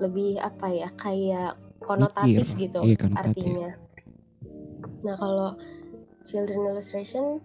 [0.00, 1.52] lebih apa ya kayak
[1.84, 2.60] konotatif Mikir.
[2.64, 3.28] gitu Iya, konotatif.
[3.44, 3.70] artinya.
[5.04, 5.52] Nah kalau
[6.24, 7.44] children illustration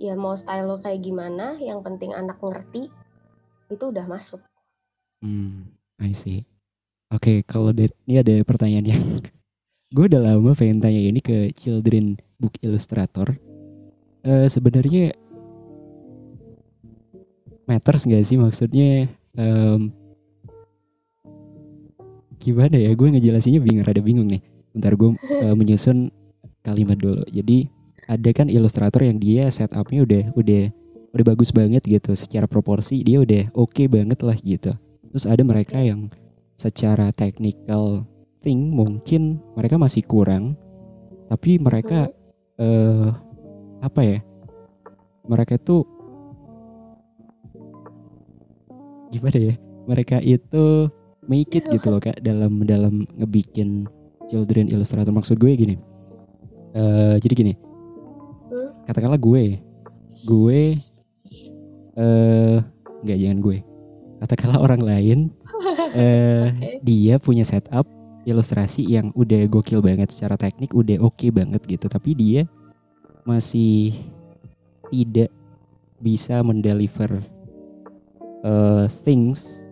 [0.00, 2.88] ya mau style lo kayak gimana, yang penting anak ngerti
[3.68, 4.40] itu udah masuk.
[5.20, 5.68] Hmm,
[6.00, 6.48] I see.
[7.12, 9.02] Oke, kalau dari ini ada pertanyaan yang
[9.94, 13.36] gue udah lama pengen tanya ini ke children book illustrator.
[14.20, 15.16] Eh sebenarnya
[17.64, 19.08] matters nggak sih maksudnya?
[19.38, 19.94] em,
[22.36, 22.92] gimana ya?
[22.92, 24.42] Gue ngejelasinnya bingung, rada bingung nih.
[24.76, 26.12] Bentar gue eh, menyusun
[26.60, 27.22] kalimat dulu.
[27.30, 27.70] Jadi
[28.10, 30.62] ada kan ilustrator yang dia setupnya udah udah
[31.10, 34.74] udah bagus banget gitu secara proporsi dia udah oke banget lah gitu.
[35.10, 36.10] Terus ada mereka yang
[36.54, 38.04] secara technical
[38.44, 40.54] thing mungkin mereka masih kurang
[41.30, 42.10] tapi mereka
[42.60, 43.08] eh
[43.80, 44.18] apa ya?
[45.24, 45.84] Mereka itu
[49.10, 49.54] gimana ya?
[49.84, 50.86] Mereka itu
[51.26, 53.86] make it gitu loh Kak dalam dalam ngebikin
[54.26, 55.76] children illustrator maksud gue gini.
[56.70, 57.52] eh jadi gini,
[58.46, 58.70] Hmm?
[58.86, 59.58] katakanlah gue
[60.22, 60.60] gue
[61.96, 62.56] eh
[63.02, 63.58] nggak jangan gue
[64.18, 65.18] katakanlah orang lain
[65.92, 66.78] eh Oke.
[66.80, 67.90] dia punya setup
[68.22, 72.46] ilustrasi yang udah gokil banget secara teknik udah oke banget gitu tapi dia
[73.24, 73.94] masih
[74.90, 75.30] tidak
[76.00, 77.20] bisa mendeliver
[78.44, 79.62] eh, things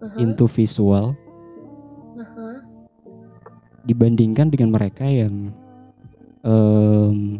[0.00, 1.12] Aha, into visual
[2.16, 2.64] aha.
[3.84, 5.52] dibandingkan dengan mereka yang
[6.40, 7.36] em,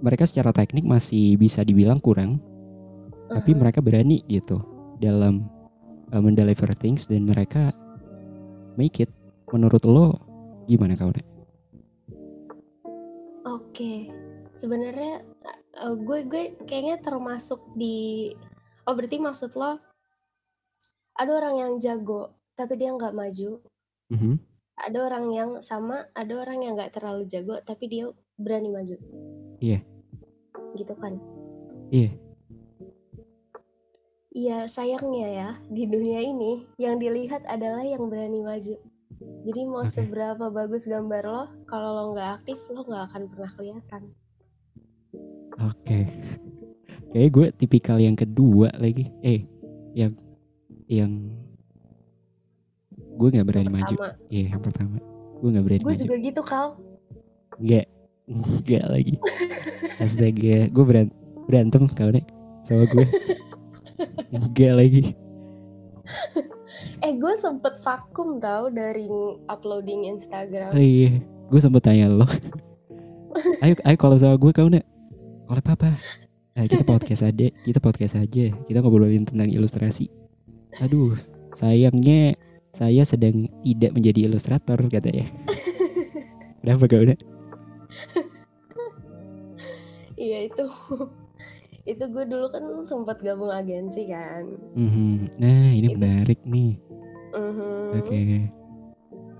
[0.00, 2.40] mereka secara teknik masih bisa dibilang kurang
[3.28, 3.60] tapi Aha.
[3.60, 4.60] mereka berani gitu
[5.00, 5.44] dalam
[6.12, 7.72] uh, mendeliver things dan mereka
[8.80, 9.10] make it
[9.50, 10.16] menurut lo
[10.70, 11.33] gimana kau Nek?
[13.54, 14.10] Oke,
[14.58, 15.22] sebenarnya
[15.78, 18.30] eh, gue gue kayaknya termasuk di
[18.82, 19.78] oh berarti maksud lo
[21.14, 23.62] ada orang yang jago tapi dia nggak maju,
[24.10, 24.34] Mhm.
[24.74, 28.96] ada orang yang sama, ada orang yang nggak terlalu jago tapi dia berani maju.
[29.62, 29.78] Iya.
[30.74, 31.14] Gitu kan?
[31.94, 32.10] Iya.
[34.34, 38.74] Iya sayangnya ya di dunia ini yang dilihat adalah yang berani maju.
[39.44, 39.92] Jadi mau Oke.
[39.92, 44.02] seberapa bagus gambar lo, kalau lo nggak aktif lo nggak akan pernah kelihatan.
[45.54, 45.98] oke
[47.14, 49.46] kayak gue tipikal yang kedua lagi eh
[49.94, 50.10] yang
[50.90, 51.30] yang
[53.14, 53.94] gue nggak berani maju
[54.26, 54.98] iya yang pertama
[55.38, 56.74] gue nggak berani gue juga gitu kal.
[57.60, 57.86] Enggak.
[58.24, 59.14] Enggak lagi.
[60.00, 61.14] Astaga, gue beran-
[61.46, 62.26] berantem kau nek
[62.64, 63.06] sama gue.
[64.34, 65.02] Enggak lagi.
[67.04, 69.04] Eh gue sempet vakum tau dari
[69.44, 70.72] uploading Instagram.
[70.72, 71.20] Oh iya,
[71.52, 72.24] gue sempet tanya lo.
[73.64, 74.88] ayo, ayo kalau sama gue kau nek.
[75.44, 76.00] Kalau apa?
[76.56, 78.56] Nah, kita podcast aja, kita podcast aja.
[78.56, 80.08] Kita ngobrolin tentang ilustrasi.
[80.80, 81.12] Aduh,
[81.52, 82.40] sayangnya
[82.72, 85.28] saya sedang tidak menjadi ilustrator katanya.
[86.64, 87.20] Kenapa kau nek?
[90.16, 90.64] Iya itu.
[91.84, 94.48] itu gue dulu kan sempet gabung agensi kan.
[94.72, 95.36] Mhm.
[95.36, 96.80] Nah, ini Itu- menarik nih.
[97.34, 97.98] Mhm.
[97.98, 98.18] Oke.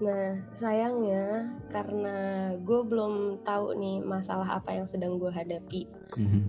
[0.02, 2.16] Nah sayangnya karena
[2.58, 5.86] gue belum tahu nih masalah apa yang sedang gue hadapi
[6.18, 6.42] Mhm.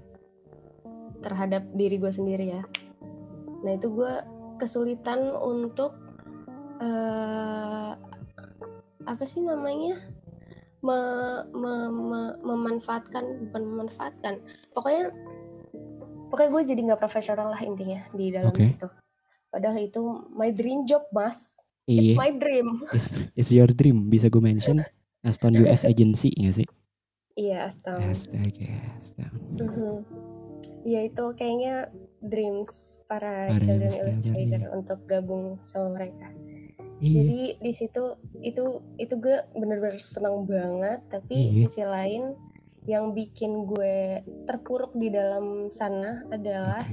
[1.22, 2.64] terhadap diri gue sendiri ya.
[3.62, 4.14] Nah itu gue
[4.58, 5.94] kesulitan untuk
[6.82, 7.92] eh
[9.06, 9.96] apa sih namanya
[10.86, 14.38] Me- me- me- memanfaatkan bukan memanfaatkan
[14.70, 15.10] pokoknya
[16.30, 18.62] pokoknya gue jadi nggak profesional lah intinya di dalam Oke.
[18.62, 18.86] situ.
[19.50, 22.18] Padahal itu my dream job mas, it's Iya.
[22.18, 22.68] my dream.
[22.92, 24.82] It's, it's your dream bisa gue mention
[25.22, 26.68] Aston US Agency gak sih?
[27.36, 28.04] Iya astaga.
[28.06, 29.38] Astaga, astaga.
[29.60, 29.96] Mhm.
[30.86, 31.90] Ya itu kayaknya
[32.22, 34.70] dreams para, Para children illustrator, iya.
[34.72, 36.30] untuk gabung sama mereka.
[37.02, 38.04] Iya, Jadi di situ
[38.40, 41.66] itu itu gue bener-bener senang banget, tapi Iya.
[41.66, 42.34] sisi lain
[42.86, 46.86] yang bikin gue terpuruk di dalam sana adalah.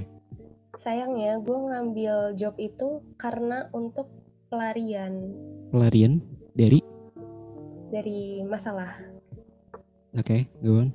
[0.73, 4.09] Sayangnya gue ngambil job itu karena untuk
[4.49, 5.29] pelarian
[5.69, 6.21] Pelarian
[6.53, 6.81] dari
[7.89, 8.89] dari masalah.
[10.13, 10.89] Oke, go on.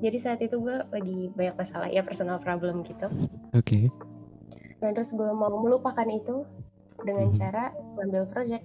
[0.00, 3.08] Jadi saat itu gue lagi banyak masalah ya personal problem gitu.
[3.52, 3.92] Oke.
[4.80, 6.44] Nah terus gue mau melupakan itu
[7.04, 7.36] dengan Mhm.
[7.36, 8.64] cara ngambil project.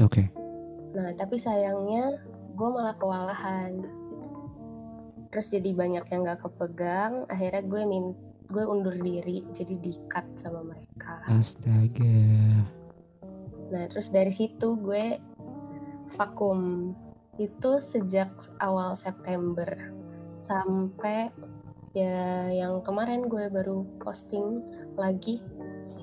[0.00, 0.32] Oke.
[0.96, 2.16] Nah tapi sayangnya
[2.56, 3.84] gue malah kewalahan.
[5.28, 7.28] Terus jadi banyak yang gak kepegang.
[7.28, 8.04] Akhirnya gue min
[8.50, 11.22] gue undur diri jadi di cut sama mereka.
[11.30, 12.20] Astaga.
[13.70, 15.16] Nah terus dari situ gue
[16.18, 16.90] vakum
[17.38, 19.70] itu sejak awal September
[20.34, 21.30] sampai
[21.94, 24.58] ya yang kemarin gue baru posting
[24.98, 25.38] lagi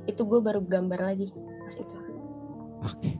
[0.07, 1.97] itu gue baru gambar lagi pas itu.
[2.87, 3.11] Oke.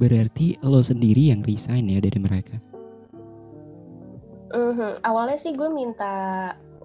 [0.00, 2.56] Berarti lo sendiri yang resign ya dari mereka.
[4.50, 6.12] Mhm, Awalnya sih gue minta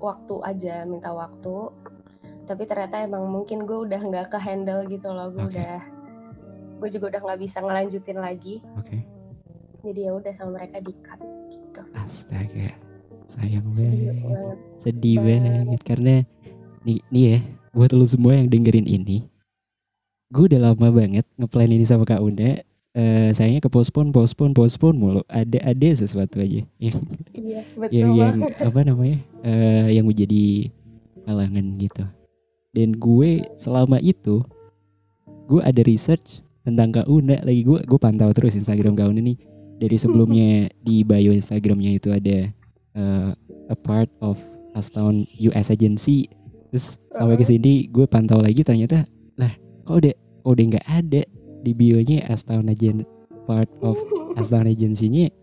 [0.05, 1.73] waktu aja, minta waktu.
[2.45, 5.57] Tapi ternyata emang mungkin gue udah nggak ke handle gitu loh, gue Oke.
[5.57, 5.75] udah,
[6.77, 8.61] gue juga udah nggak bisa ngelanjutin lagi.
[8.77, 9.01] Oke.
[9.81, 11.81] Jadi ya udah sama mereka di cut gitu.
[11.97, 12.69] Astaga.
[13.25, 14.21] Sayang Sedih banget.
[14.21, 14.57] banget.
[14.77, 15.41] Sedih Banget.
[15.41, 16.15] banget karena
[16.85, 17.37] nih nih ya
[17.73, 19.25] buat lo semua yang dengerin ini.
[20.29, 22.61] Gue udah lama banget ngeplan ini sama Kak Una.
[22.95, 25.21] Eh sayangnya ke postpone, postpone, postpone mulu.
[25.27, 26.63] Ada ada sesuatu aja.
[26.79, 26.95] Yang
[27.35, 28.55] Iya betul yang, yang banget.
[28.63, 29.17] apa namanya?
[29.43, 30.71] Eh yang menjadi
[31.27, 32.07] halangan gitu.
[32.71, 34.47] Dan gue selama itu
[35.51, 37.35] gue ada research tentang Kak Una.
[37.43, 39.35] Lagi gue gue pantau terus Instagram Kak Una nih.
[39.75, 42.47] Dari sebelumnya di bio Instagramnya itu ada
[42.95, 43.29] eh,
[43.67, 44.39] a part of
[44.71, 46.31] Astown US Agency.
[46.71, 49.03] Terus sampai ke sini gue pantau lagi ternyata
[49.35, 49.51] lah
[49.83, 51.21] kok udah kok udah nggak ada
[51.65, 53.01] di bionya Astown Agen
[53.43, 53.97] part of
[54.39, 55.33] Astown Agency-nya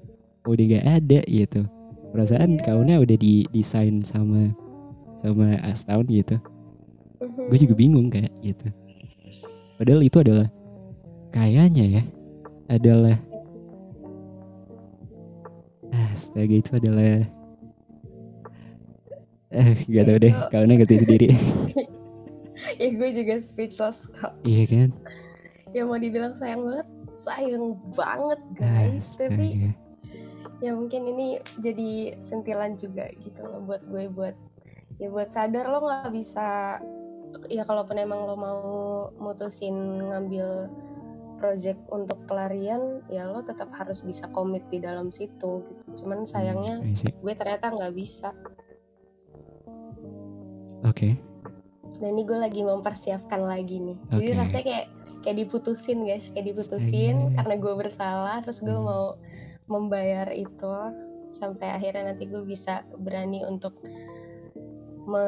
[0.46, 1.66] udah nggak ada gitu
[2.14, 2.62] perasaan Iya.
[2.62, 4.54] Kauna udah di desain sama
[5.14, 6.38] sama Astown gitu
[7.18, 7.50] Mhm.
[7.50, 8.66] gue juga bingung kayak gitu
[9.78, 10.46] padahal itu adalah
[11.30, 12.02] kayaknya ya
[12.66, 13.14] adalah
[16.10, 17.22] astaga itu adalah
[19.52, 21.26] eh gak tau deh Kauna ngerti sendiri
[22.80, 24.32] ya gue juga speechless kok.
[24.42, 24.88] iya kan
[25.72, 29.16] Ya mau dibilang sayang banget, sayang banget guys.
[29.16, 29.70] Tapi astaga.
[30.60, 34.36] ya mungkin ini jadi sentilan juga gitu loh buat gue buat
[35.00, 36.78] ya buat sadar lo nggak bisa
[37.48, 38.62] ya kalaupun emang lo mau
[39.16, 40.68] mutusin ngambil
[41.40, 46.04] project untuk pelarian ya lo tetap harus bisa komit di dalam situ gitu.
[46.04, 47.10] Cuman sayangnya I see.
[47.10, 48.30] gue ternyata nggak bisa.
[50.86, 51.31] Oke
[51.98, 53.98] dan ini gue lagi mempersiapkan lagi nih.
[54.08, 54.38] Jadi Oke.
[54.38, 54.86] rasanya kayak
[55.20, 56.28] kayak diputusin guys.
[56.28, 57.34] Kayak diputusin Astaga.
[57.36, 58.84] karena gue bersalah terus gue Hmm.
[58.84, 59.06] mau
[59.66, 60.72] membayar itu
[61.28, 63.80] sampai akhirnya nanti gue bisa berani untuk
[65.02, 65.26] me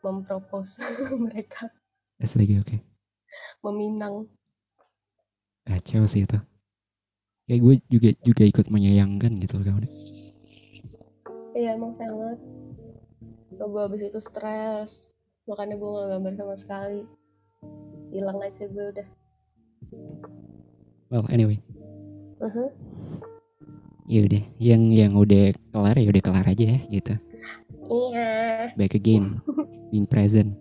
[0.00, 0.78] mempropos
[1.24, 1.70] mereka.
[2.16, 2.76] Astaga oke.
[3.60, 4.26] Meminang.
[5.62, 6.38] Kacau sih itu.
[7.44, 9.88] Kayak gue juga juga ikut menyayangkan gitu loh Kauna
[11.56, 12.14] iya emang sayang
[13.58, 15.10] Kalau gue abis itu stres.
[15.50, 17.02] Makanya gue gak gambar sama sekali.
[18.14, 19.08] Hilang aja gue udah.
[21.10, 21.58] Well anyway.
[22.38, 22.70] Mhm.
[24.08, 27.18] ya udah yang yang udah kelar ya udah kelar aja ya gitu.
[27.90, 28.30] Iya.
[28.78, 29.42] Back again.
[29.90, 30.54] Being present.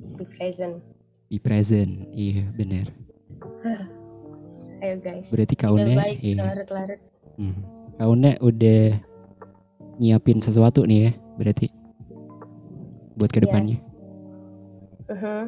[0.00, 0.80] Di present.
[1.28, 2.08] Be present.
[2.16, 2.88] Iya benar.
[4.82, 5.28] Ayo guys.
[5.28, 6.40] Berarti udah kauna baik iya.
[7.36, 7.60] Hmm.
[8.40, 8.96] udah
[10.00, 11.68] nyiapin sesuatu nih ya berarti
[13.14, 14.10] buat ke depannya Yes.
[15.06, 15.44] Mhm.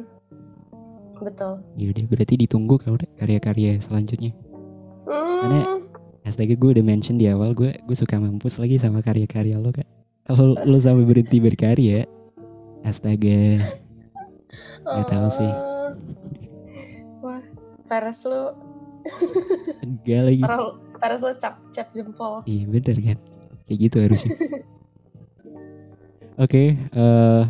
[1.19, 1.53] Betul.
[1.75, 4.31] ya udah berarti ditunggu kauna karya-karya selanjutnya
[5.03, 5.83] Karena- Hmm.
[6.21, 9.83] astaga gue udah mention di awal gue gue suka mampus lagi sama karya-karya lo kak
[10.23, 12.07] kalau lo sampai berhenti berkarya
[12.81, 13.59] astaga
[14.81, 15.45] nggak tahu sih.
[15.45, 15.91] Oh.
[17.21, 17.43] Wah,
[17.83, 18.43] Paras lu,
[19.83, 20.41] enggak lagi
[20.95, 22.41] Paras, lu cap cap jempol.
[22.43, 23.17] Iya bener kan
[23.65, 24.31] Kayak gitu harusnya
[26.39, 27.43] Oke eh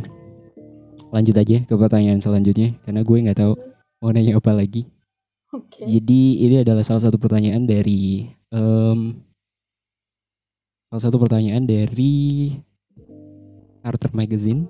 [1.09, 3.53] Lanjut aja ke pertanyaan selanjutnya Karena gue nggak tahu
[4.01, 4.89] Mau nanya apa lagi
[5.49, 5.85] Oke.
[5.85, 9.17] Jadi ini adalah salah satu pertanyaan dari em,
[10.89, 12.53] Salah satu pertanyaan dari
[13.85, 14.65] Arthur Magazine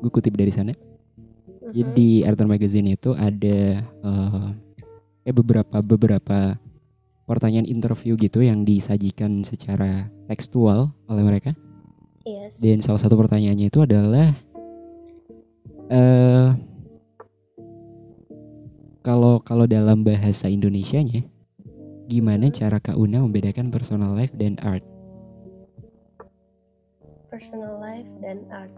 [0.00, 0.72] Gue kutip dari sana
[1.70, 1.76] Mhm.
[1.76, 4.48] Jadi di Arthur Magazine itu ada eh
[5.22, 6.58] eh, beberapa beberapa
[7.30, 11.54] pertanyaan interview gitu yang disajikan secara tekstual oleh mereka.
[12.28, 12.60] Yes.
[12.60, 14.36] Dan salah satu pertanyaannya itu adalah
[15.90, 16.48] eh
[19.00, 21.24] kalau kalau dalam bahasa Indonesianya
[22.10, 24.84] gimana cara Kak Una membedakan personal life dan art?
[27.32, 28.74] Personal life dan art.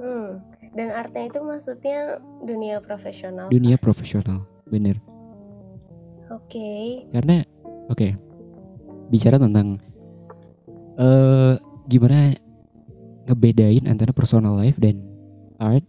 [0.00, 0.40] Hmm,
[0.72, 3.52] dan artnya itu maksudnya dunia profesional.
[3.52, 4.96] Dunia profesional, bener.
[6.32, 6.56] Oke.
[6.56, 6.86] Okay.
[7.12, 7.44] Karena,
[7.92, 8.10] oke, okay,
[9.12, 9.76] bicara tentang
[10.98, 11.54] uh,
[11.86, 12.34] gimana
[13.28, 14.98] ngebedain antara personal life dan
[15.60, 15.84] art.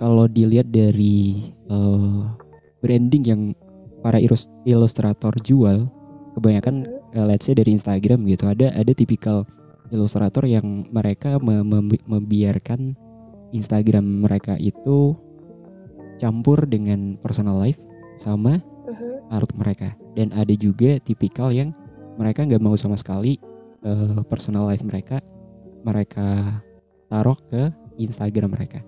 [0.00, 2.32] Kalau dilihat dari uh,
[2.80, 3.42] branding yang
[4.00, 4.16] para
[4.64, 5.92] ilustrator jual
[6.32, 9.44] kebanyakan uh, let's say dari Instagram gitu ada ada tipikal
[9.92, 12.96] ilustrator yang mereka mem membiarkan
[13.52, 15.18] Instagram mereka itu
[16.16, 17.80] campur dengan personal life
[18.16, 19.34] sama uh-huh.
[19.34, 21.74] art mereka dan ada juga tipikal yang
[22.16, 23.40] mereka nggak mau sama sekali
[23.84, 25.20] uh, personal life mereka
[25.84, 26.60] mereka
[27.08, 28.80] taruh ke Instagram mereka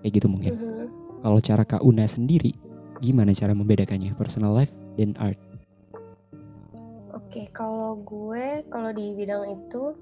[0.00, 0.86] kayak gitu mungkin uh-huh.
[1.24, 2.66] kalau cara Kak Una sendiri
[3.00, 5.38] gimana cara membedakannya personal life dan art?
[7.12, 9.96] Oke, kalau gue kalau di bidang itu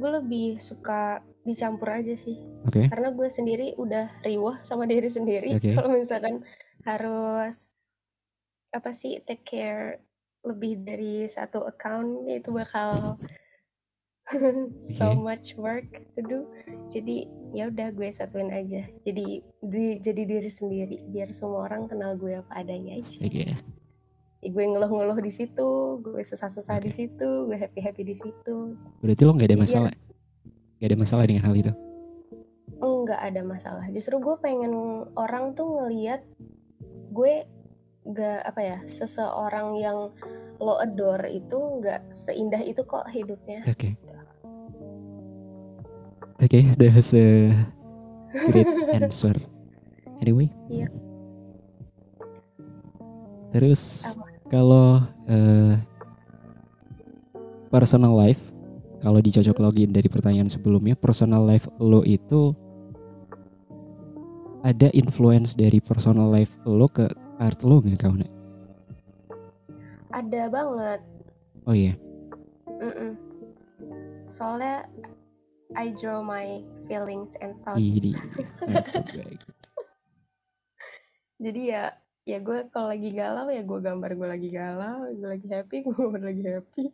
[0.00, 2.36] gue lebih suka dicampur aja sih.
[2.68, 2.88] Okay.
[2.88, 5.72] Karena gue sendiri udah riwah sama diri sendiri okay.
[5.76, 6.44] kalau misalkan
[6.84, 7.72] harus
[8.70, 9.98] apa sih take care
[10.40, 13.18] lebih dari satu account itu bakal
[14.78, 16.46] so much work to do.
[16.90, 22.14] Jadi ya udah gue satuin aja jadi di, jadi diri sendiri biar semua orang kenal
[22.14, 23.50] gue apa adanya aja okay.
[23.50, 23.58] ya,
[24.46, 26.86] gue ngeluh-ngeluh di situ gue susah-susah okay.
[26.86, 29.92] di situ gue happy-happy di situ berarti lo nggak ada masalah
[30.78, 31.74] nggak ada masalah dengan hal itu
[33.10, 34.70] nggak ada masalah justru gue pengen
[35.18, 36.22] orang tuh ngeliat
[37.10, 37.42] gue
[38.06, 40.14] gak apa ya seseorang yang
[40.62, 43.92] lo adore itu nggak seindah itu kok hidupnya oke okay.
[43.98, 44.19] Gitu.
[46.40, 47.52] Okay, that was a
[48.48, 49.36] great answer.
[50.24, 50.48] Anyway.
[50.72, 50.88] Iya.
[53.52, 54.14] Terus
[54.48, 55.74] kalau uh,
[57.68, 58.40] personal life,
[59.04, 62.56] kalau dicocok login dari pertanyaan sebelumnya, personal life lo itu
[64.64, 68.32] ada influence dari personal life lo ke art lo nggak kau nak?
[70.12, 71.00] Ada banget.
[71.68, 71.92] Oh iya.
[71.92, 71.96] Yeah.
[72.80, 73.12] Mm -mm.
[74.30, 74.88] Soalnya
[75.78, 77.86] I draw my feelings and thoughts.
[81.40, 81.94] Jadi ya
[82.26, 86.20] ya gue kalau lagi galau ya gue gambar gue lagi galau, gue lagi happy gue
[86.20, 86.84] lagi happy.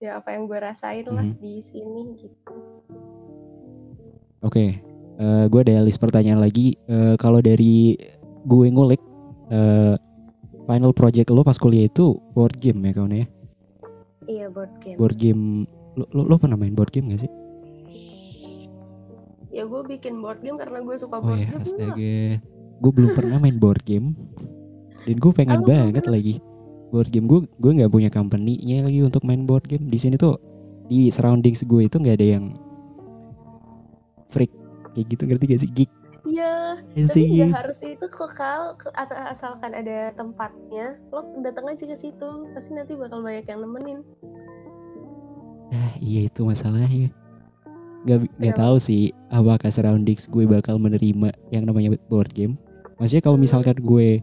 [0.00, 1.40] Ya apa yang gue rasain lah hmm.
[1.40, 2.56] di sini gitu.
[4.40, 4.68] Oke, okay.
[5.20, 6.72] uh, eh, gue ada list pertanyaan lagi.
[6.88, 7.92] Uh, kalau dari
[8.48, 9.00] gue ngulik,
[9.52, 9.92] uh,
[10.64, 13.26] final project lo pas kuliah itu board game ya kawan ya?
[14.24, 14.96] Iya board game.
[14.96, 17.32] Board game, lo, lo, lo pernah main board game gak sih?
[19.50, 22.18] Ya gue bikin board game karena gue suka oh board oh, ya, game astaga.
[22.80, 24.16] Gue belum pernah main board game.
[25.04, 26.16] Dan gue pengen Aku banget pernah.
[26.16, 26.34] lagi.
[26.90, 29.90] Board game gue gue nggak punya company-nya lagi untuk main board game.
[29.90, 30.38] Di sini tuh
[30.88, 32.44] di surroundings gue itu nggak ada yang
[34.32, 34.54] freak
[34.96, 35.22] kayak gitu.
[35.28, 35.70] Ngerti gak sih?
[35.70, 35.90] Geek.
[36.20, 36.76] Iya,
[37.08, 38.76] tapi nggak harus itu kok kal.
[39.32, 44.04] Asalkan ada tempatnya, lo datang aja ke situ, pasti nanti bakal banyak yang nemenin.
[45.72, 47.08] Nah, iya itu masalahnya
[48.00, 52.56] nggak nggak tahu sih apakah surroundings gue bakal menerima yang namanya board game.
[52.96, 54.20] Maksudnya kalau misalkan gue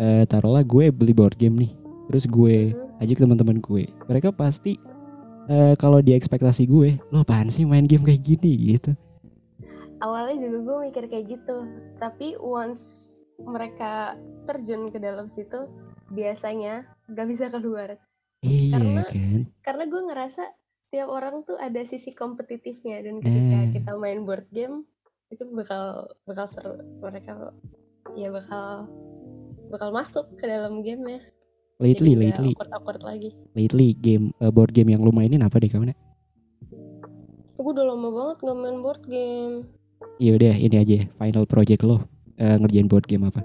[0.00, 1.72] uh, taruhlah gue beli board game nih
[2.06, 3.02] terus gue mm-hmm.
[3.02, 4.78] ajak teman-teman gue mereka pasti
[5.50, 8.76] uh, kalau di ekspektasi gue lo apaan sih main game kayak gini?
[8.76, 8.94] gitu.
[9.96, 11.56] Awalnya juga gue mikir kayak gitu
[11.96, 15.68] tapi once mereka terjun ke dalam situ
[16.12, 17.98] biasanya nggak bisa keluar.
[18.44, 19.40] Iya, karena kan?
[19.64, 20.44] karena gue ngerasa
[20.86, 23.72] setiap orang tuh ada sisi kompetitifnya dan ketika hmm.
[23.74, 24.86] kita main board game
[25.34, 26.78] itu bakal bakal seru.
[27.02, 27.50] Mereka
[28.14, 28.86] ya bakal
[29.66, 31.20] bakal masuk ke dalam game ya
[31.82, 32.52] lately Jadi lately.
[32.56, 33.30] awkward, awkward lagi.
[33.52, 35.92] Lately game uh, board game yang lu mainin apa deh kawan
[37.56, 39.66] gue udah lama banget gak main board game.
[40.22, 40.98] Iya udah ini aja.
[41.18, 43.42] Final project lo uh, ngerjain board game apa?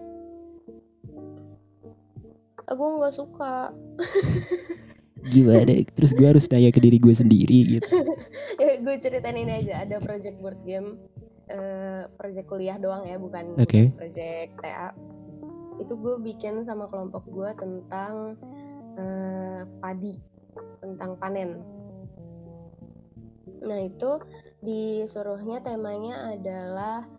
[2.69, 3.73] Aku nggak suka
[5.29, 5.71] gimana?
[5.93, 7.87] Terus gue harus nanya ke diri gue sendiri gitu.
[8.61, 9.81] Ya gue ceritain ini aja.
[9.81, 11.01] Ada project board game
[11.49, 13.89] uh, project kuliah doang ya bukan, okay.
[13.93, 14.93] project TA
[15.81, 18.37] itu gue bikin sama kelompok gue tentang
[18.95, 20.13] uh, padi
[20.77, 21.57] tentang panen.
[23.65, 24.21] Nah itu
[24.61, 27.09] disuruhnya temanya adalah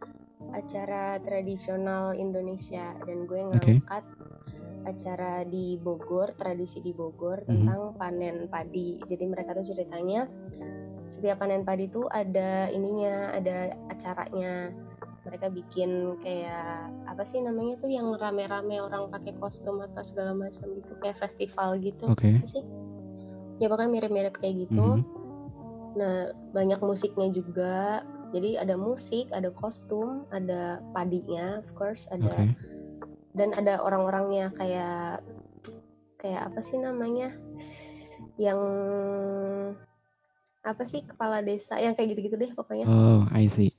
[0.55, 2.95] acara tradisional Indonesia.
[3.03, 4.22] Dan gue ngangkat okay
[4.85, 7.49] acara di Bogor, tradisi di Bogor mhm.
[7.49, 8.01] tentang mm -hmm.
[8.01, 9.01] panen padi.
[9.03, 10.27] Jadi mereka tuh ceritanya
[11.03, 14.71] setiap panen padi tuh ada ininya, ada acaranya.
[15.23, 20.75] mereka bikin kayak apa sih namanya tuh yang rame-rame orang pakai kostum apa segala macam
[20.75, 22.43] gitu kayak festival gitu Oke.
[22.43, 22.67] apa sih
[23.63, 25.07] ya pokoknya mirip-mirip kayak gitu Mhm.
[25.95, 28.03] nah banyak musiknya juga
[28.35, 32.59] jadi ada musik ada kostum ada padinya of course ada Oke.
[33.33, 35.25] Dan ada orang-orangnya kayak
[36.17, 37.33] kayak apa sih namanya
[38.37, 38.61] yang
[40.63, 43.75] apa sih kepala desa yang kayak gitu-gitu deh pokoknya Oh, I see.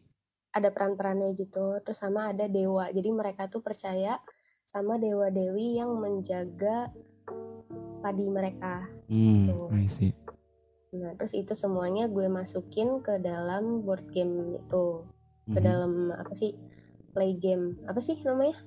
[0.51, 4.20] ada peran-perannya gitu terus sama ada dewa jadi mereka tuh percaya
[4.64, 6.91] sama dewa dewi yang menjaga
[7.99, 9.70] padi mereka Hmm, Tuh.
[9.72, 10.12] I see.
[10.91, 15.08] nah terus itu semuanya gue masukin ke dalam board game itu
[15.47, 15.66] ke Mhm.
[15.66, 16.54] dalam apa sih
[17.12, 18.60] play game apa sih namanya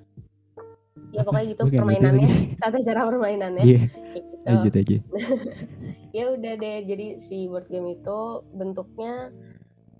[1.15, 2.29] ya pokoknya gitu ngerti permainannya.
[2.61, 3.63] tata cara permainannya.
[3.63, 4.43] Iya, kayak gitu.
[4.47, 4.97] Lanjut aja.
[6.17, 8.19] ya udah deh jadi si board game itu
[8.55, 9.31] bentuknya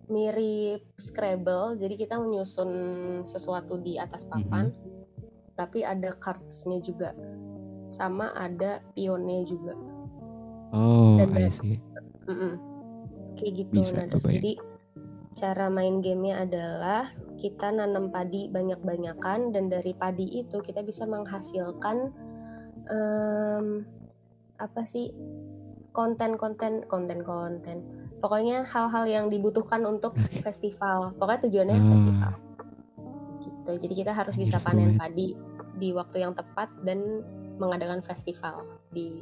[0.08, 2.72] mirip Scrabble jadi kita menyusun
[3.28, 4.72] sesuatu di atas papan
[5.58, 7.12] tapi ada cardsnya juga.
[7.88, 9.74] Sama ada pionnya juga.
[10.76, 11.80] Oh, Dan- I see.
[12.28, 12.54] Mm-mm.
[13.40, 14.60] kayak gitu Bisa, nah terus jadi
[15.38, 22.10] cara main gamenya adalah kita nanam padi banyak-banyakan dan dari padi itu kita bisa menghasilkan
[22.90, 23.86] em,
[24.58, 25.14] apa sih
[25.94, 27.86] konten-konten konten-konten
[28.18, 31.86] pokoknya hal-hal yang dibutuhkan untuk festival pokoknya tujuannya Ah.
[31.86, 32.34] festival
[33.38, 35.00] gitu jadi kita harus bisa panen banget.
[35.00, 35.28] padi
[35.78, 37.22] di waktu yang tepat dan
[37.62, 39.22] mengadakan festival di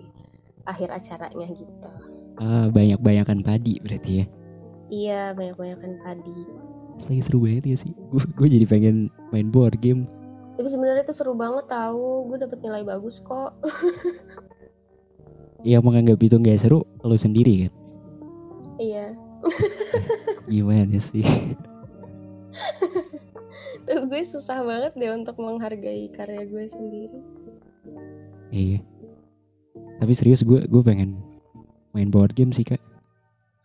[0.64, 1.92] akhir acaranya gitu
[2.36, 4.26] Ah, banyak-banyakan padi berarti ya.
[4.90, 6.66] Iya banyak-banyakan padi
[7.04, 7.92] Lagi seru banget ya sih.
[7.92, 10.08] Gue gue jadi pengen main board game.
[10.56, 12.32] Tapi sebenarnya itu seru banget tahu.
[12.32, 13.60] Gue dapet nilai bagus kok.
[15.68, 17.74] Yang menganggap itu nggak seru, lo sendiri kan?
[18.76, 19.16] iya.
[20.52, 21.26] Gimana sih?
[23.86, 27.20] Tuh gue susah banget deh untuk menghargai karya gue sendiri.
[28.54, 28.80] Iya.
[30.00, 31.18] Tapi serius gue gue pengen
[31.98, 32.82] main board game sih kak.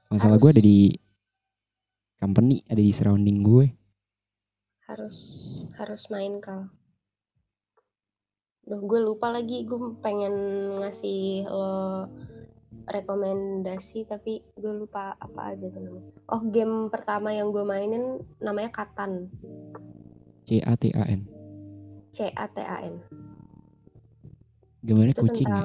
[0.09, 0.97] Masalah gue ada di
[2.21, 3.67] company, ada di surrounding gue.
[4.85, 5.17] Harus
[5.81, 6.69] harus main kal.
[8.69, 9.65] Duh gue lupa lagi.
[9.65, 10.35] Gue pengen
[10.85, 12.07] ngasih lo
[12.91, 16.13] rekomendasi tapi gue lupa apa aja tuh namanya.
[16.29, 19.33] Oh game pertama yang gue mainin namanya Katan.
[20.45, 21.25] C A T A N.
[22.13, 23.01] C A T A N.
[24.85, 25.65] Gimana itu kucing ya?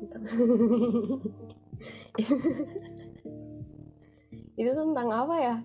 [0.00, 0.22] tentang,
[2.16, 2.99] tentang
[4.54, 5.56] itu tentang apa ya?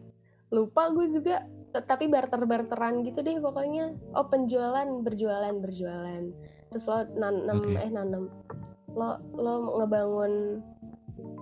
[0.51, 1.45] Lupa gue juga.
[1.75, 3.91] Tapi barter barteran gitu deh pokoknya.
[4.15, 6.23] Oh penjualan berjualan berjualan.
[6.71, 7.75] Terus lo nanam Oke.
[7.75, 8.31] eh nanam.
[8.95, 10.63] Lo lo ngebangun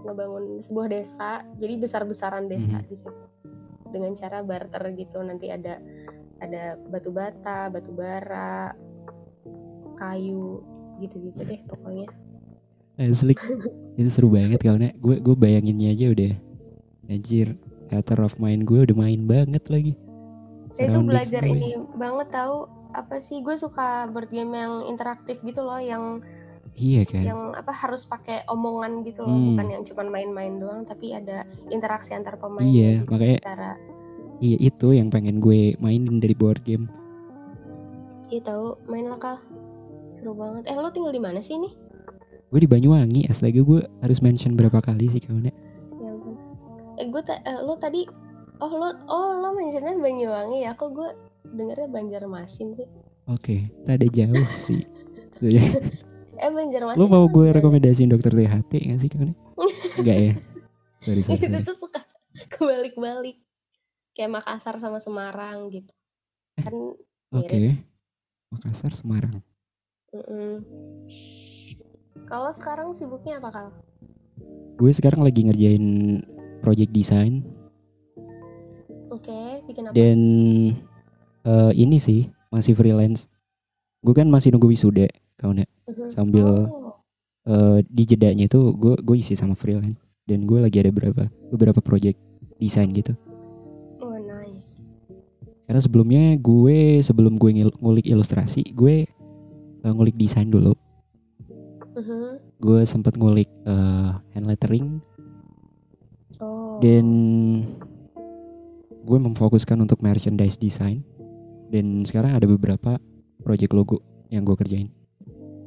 [0.04, 1.46] ngebangun sebuah desa.
[1.62, 2.88] Jadi besar besaran desa Mhm.
[2.90, 3.14] di situ.
[3.94, 5.22] Dengan cara barter gitu.
[5.22, 5.78] Nanti ada
[6.42, 8.74] ada batu bata batu bara
[9.94, 10.66] kayu
[10.98, 12.10] gitu-gitu deh pokoknya.
[12.98, 13.38] Asli.
[14.02, 16.34] itu seru banget kawan Gue gue bayanginnya aja udah
[17.06, 19.94] anjir theater of mind gue udah main banget lagi.
[20.70, 22.56] saya Surroundings belajar ini banget tahu
[22.92, 26.22] apa sih gue suka board game yang interaktif gitu loh yang
[26.74, 27.22] Iya kan.
[27.22, 29.54] yang apa harus pakai omongan gitu loh Hmm.
[29.54, 33.72] bukan yang cuma main-main doang tapi ada interaksi antar pemain Iya, gitu makanya- secara
[34.40, 36.90] Iya itu yang pengen gue mainin dari board game.
[38.28, 39.38] iya tahu main lokal
[40.10, 41.74] seru banget eh lo tinggal di mana sih nih
[42.50, 45.58] Gue di Banyuwangi, astaga gue harus mention berapa kali sih kawan ya ampun eh
[46.96, 48.06] gue ta- eh, lo tadi
[48.58, 51.10] oh lo oh lo mentionnya Banyuwangi ya kok gue
[51.46, 52.88] dengernya Banjarmasin sih
[53.24, 54.84] Oke, rada jauh sih.
[55.34, 55.64] Tuh ya.
[56.36, 59.32] eh Banjarmasin Lo mau gue rekomendasiin dokter THT gak sih kawan?
[59.96, 60.34] Enggak ya?
[61.00, 61.64] Sorry, sorry, itu sorry.
[61.64, 62.02] tuh suka
[62.52, 63.40] kebalik-balik
[64.12, 65.90] kayak Makassar sama Semarang gitu
[66.54, 66.74] kan
[67.32, 67.50] Oke.
[67.50, 67.80] mirip
[68.50, 69.42] Makassar, Semarang.
[70.12, 70.62] Mm-mm.
[72.24, 73.68] kalau sekarang sibuknya apa kal
[74.74, 75.86] Gue sekarang lagi ngerjain
[76.64, 77.44] project design
[79.12, 79.38] oke
[79.68, 80.20] bikin apa dan
[81.44, 83.28] eh, ini sih masih freelance.
[84.00, 85.68] Gue kan masih nunggu wisuda kawan ya.
[85.86, 86.08] Mhm.
[86.08, 86.82] sambil oh,
[87.44, 91.84] Eh, di jedanya itu gue gue isi sama freelance dan gue lagi ada beberapa beberapa
[91.84, 92.16] project
[92.56, 93.20] desain gitu.
[94.00, 94.80] oh nice
[95.68, 99.04] Karena sebelumnya gue sebelum gue ngil- ngulik ilustrasi gue
[99.78, 100.72] eh, ngulik desain dulu.
[101.94, 102.40] Mhm.
[102.58, 105.04] Gue sempet ngulik eh, hand lettering
[106.80, 107.06] dan
[109.04, 111.04] gue memfokuskan untuk merchandise design
[111.68, 112.96] dan sekarang ada beberapa
[113.44, 113.98] project logo
[114.32, 114.90] yang gue kerjain.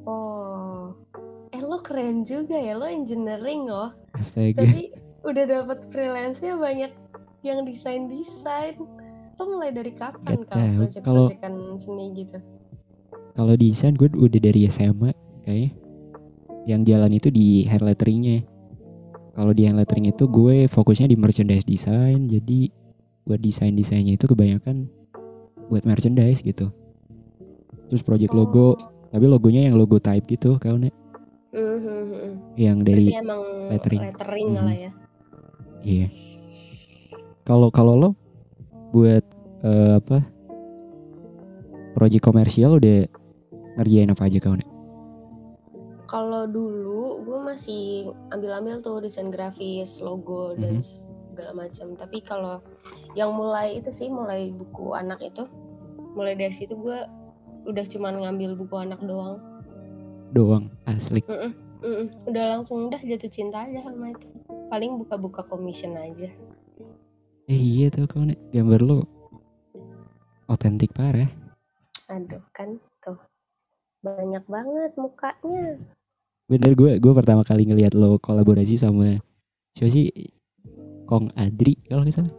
[0.09, 0.96] oh
[1.52, 4.64] eh lo keren juga ya lo engineering loh Astaga.
[4.64, 4.90] tapi
[5.22, 6.90] udah dapat freelance nya banyak
[7.44, 8.80] yang desain desain
[9.36, 10.76] lo mulai dari kapan Gak kal tahu.
[10.80, 12.40] project-projectan seni gitu
[13.36, 15.12] Kalau desain gue udah dari SMA
[15.44, 15.76] kayaknya.
[16.64, 18.48] Yang jalan itu di hair letteringnya.
[19.37, 22.24] Kalau di hand lettering itu gue fokusnya di merchandise design.
[22.24, 22.72] Jadi
[23.28, 24.89] buat desain desainnya itu kebanyakan
[25.68, 26.72] buat merchandise gitu.
[27.93, 28.80] Terus project logo,
[29.12, 30.97] tapi logonya yang logo type gitu kau nek.
[31.53, 32.32] Hmm, hmm, hmm.
[32.57, 33.07] Yang dari
[33.70, 34.01] lettering.
[34.09, 34.64] lettering, Mhm.
[34.64, 34.91] lah ya
[35.87, 36.09] iya.
[37.47, 38.11] Kalau kalau lo
[38.91, 39.22] buat
[39.62, 40.18] eh, apa?
[41.95, 43.09] Project komersial udah
[43.80, 44.76] ngerjain apa aja kau nek?
[46.07, 47.82] Kalau dulu gue masih
[48.30, 50.86] ambil-ambil tuh desain grafis logo dan Mhm.
[51.28, 52.62] segala macam tapi kalau
[53.12, 55.44] yang mulai itu sih mulai buku anak itu
[56.12, 56.96] mulai dari situ gue
[57.64, 59.36] udah cuman ngambil buku anak doang
[60.28, 61.22] Doang asli.
[61.22, 62.07] Mm-mm, mm-mm.
[62.24, 64.26] udah langsung udah jatuh cinta aja sama itu
[64.66, 66.30] paling buka-buka commission aja
[67.44, 68.98] Eh iya tuh kau nek gambar lo
[70.46, 71.30] otentik parah.
[72.07, 73.18] aduh kan tuh
[74.00, 75.74] banyak banget mukanya
[76.47, 79.18] Bener gue gue pertama kali ngelihat lo kolaborasi sama
[79.74, 80.14] siapa sih?
[81.07, 82.34] Kong Adri kalau nggak salah.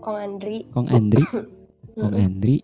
[0.00, 0.58] Kong Andri.
[0.72, 1.24] Kong Andri.
[2.00, 2.16] Kong.
[2.16, 2.56] Andri.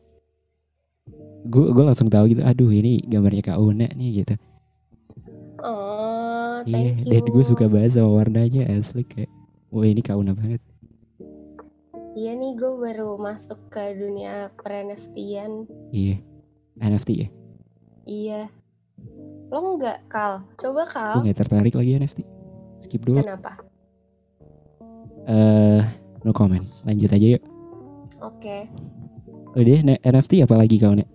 [1.45, 4.34] Gue gue langsung tahu gitu aduh ini gambarnya Kak Una nih gitu.
[5.61, 7.12] Oh thank you.
[7.12, 9.28] dan gue suka banget sama warnanya asli kayak
[9.68, 10.64] wah ini Kak Una banget.
[12.16, 15.68] Iya nih gue baru masuk ke dunia per NFT-an.
[15.93, 16.16] iya.
[16.78, 17.28] NFT ya?
[18.09, 18.43] Iya.
[19.49, 20.44] Lo enggak, Kal?
[20.55, 21.14] Coba gue Kal.
[21.24, 22.18] nggak tertarik lagi NFT
[22.78, 23.59] skip dulu Kenapa?
[25.28, 25.82] eh
[26.22, 27.42] no comment lanjut aja yuk
[28.24, 28.64] Oke.
[29.53, 31.09] udah ne- NFT apa lagi kau nek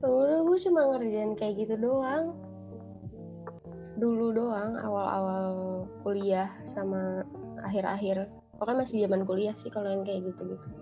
[0.00, 2.32] Udah gue cuma ngerjain kayak gitu doang.
[4.00, 5.44] Dulu doang, awal-awal
[6.00, 7.20] kuliah sama
[7.60, 8.24] akhir-akhir.
[8.56, 10.72] Pokoknya masih zaman kuliah sih kalau yang kayak gitu-gitu.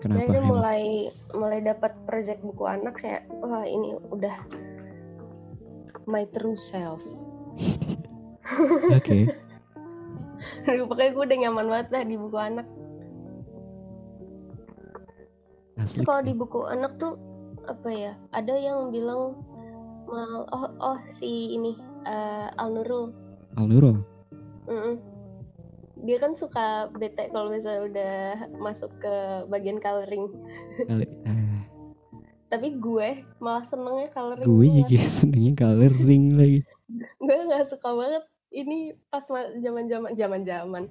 [0.00, 0.82] Kenapa Jadi mulai
[1.34, 4.36] mulai dapat project buku anak saya, wah ini udah
[6.08, 7.02] my true self.
[8.92, 9.18] oke
[10.88, 12.66] Pokoknya gue udah nyaman banget dah di buku anak.
[15.74, 17.18] asli Terus kalau di buku anak tuh
[17.64, 18.12] apa ya?
[18.30, 19.40] Ada yang bilang
[20.08, 21.74] oh oh si ini
[22.06, 23.12] eh, Al Nurul.
[23.56, 24.14] Al Nurul
[24.64, 25.13] Mm-mm.
[26.04, 28.16] Dia kan suka bete kalau misalnya udah
[28.60, 29.14] masuk ke
[29.48, 30.28] bagian coloring.
[30.92, 31.00] ah,
[32.52, 34.44] Tapi gue malah senengnya coloring.
[34.44, 36.60] gue juga senengnya coloring lagi.
[37.18, 38.22] Gue nggak suka banget.
[38.54, 39.24] Ini pas
[39.58, 40.82] zaman zaman zaman zaman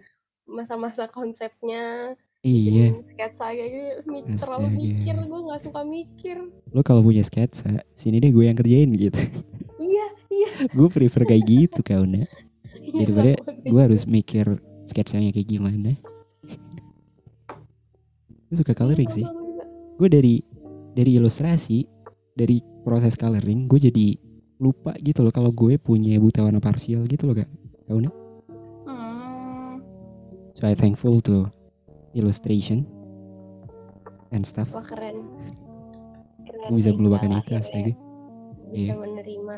[0.43, 2.11] masa-masa konsepnya
[2.43, 2.91] iya.
[2.91, 5.15] bikin sketsa kayak gitu terlalu mikir.
[5.29, 6.37] Gue nggak suka mikir.
[6.73, 9.21] Lo kalau punya sketsa sini deh gue yang kerjain gitu.
[9.79, 10.49] Iya iya.
[10.73, 12.27] Gue prefer kayak gitu kau nak
[12.83, 13.31] iya daripada
[13.63, 15.95] gue harus mikir sketsanya kayak gimana.
[18.47, 19.25] Gue suka coloring sih.
[19.97, 20.41] Gue dari
[20.93, 21.85] dari ilustrasi
[22.33, 24.07] dari proses coloring gue jadi
[24.61, 27.49] lupa gitu loh kalau gue punya buta warna parsial gitu loh kak.
[27.85, 28.13] Kau nak
[28.83, 29.79] Hmm,
[30.53, 31.47] so I thankful to
[32.13, 32.85] illustration
[34.29, 34.69] and stuff.
[34.71, 35.25] Wah keren.
[36.43, 37.91] Keren gue bisa nih, melupakan itu akhirnya astaga.
[38.73, 38.93] Bisa Iya.
[38.97, 39.55] menerima.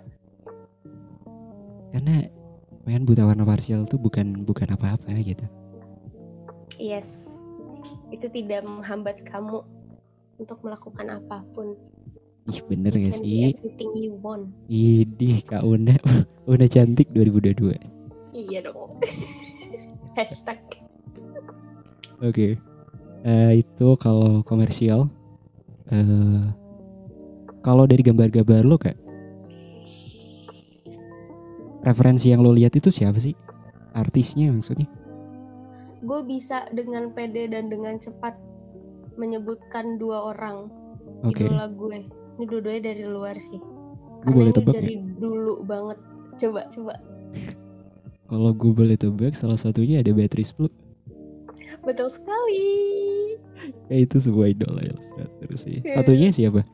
[1.96, 2.16] Karena
[2.86, 5.46] main buta warna parsial tuh bukan bukan apa-apa gitu.
[6.78, 7.34] Yes.
[8.14, 9.66] Itu tidak menghambat kamu
[10.38, 11.74] untuk melakukan apa pun.
[12.46, 13.58] Ih bener You gak sih?
[13.58, 14.54] everything you want.
[14.70, 15.98] Idih Kak Una.
[16.52, 17.82] Una cantik 2022 Oke
[18.38, 19.02] iya dong.
[20.18, 20.62] Hashtag.
[23.26, 25.10] Eh, Itu kalau komersial
[25.90, 26.46] eh
[27.66, 28.94] Kalau dari gambar-gambar lo kak
[31.86, 33.38] Referensi yang lo lihat itu siapa sih?
[33.94, 34.90] Artisnya maksudnya?
[36.02, 38.34] Gue bisa dengan pede dan dengan cepat
[39.16, 40.68] menyebutkan dua orang
[41.22, 41.46] Oke.
[41.46, 42.10] idola gue.
[42.36, 43.62] Ini dua-duanya dari luar sih.
[44.26, 46.02] Gue boleh tebak dari dulu banget.
[46.42, 46.98] Coba coba.
[48.34, 50.74] Kalau gue boleh tebak salah satunya ada Beatrice Blue.
[51.86, 52.66] Betul sekali.
[53.88, 56.02] Ya itu sebuah idola ilustrator sih Iya.
[56.02, 56.66] Satunya siapa?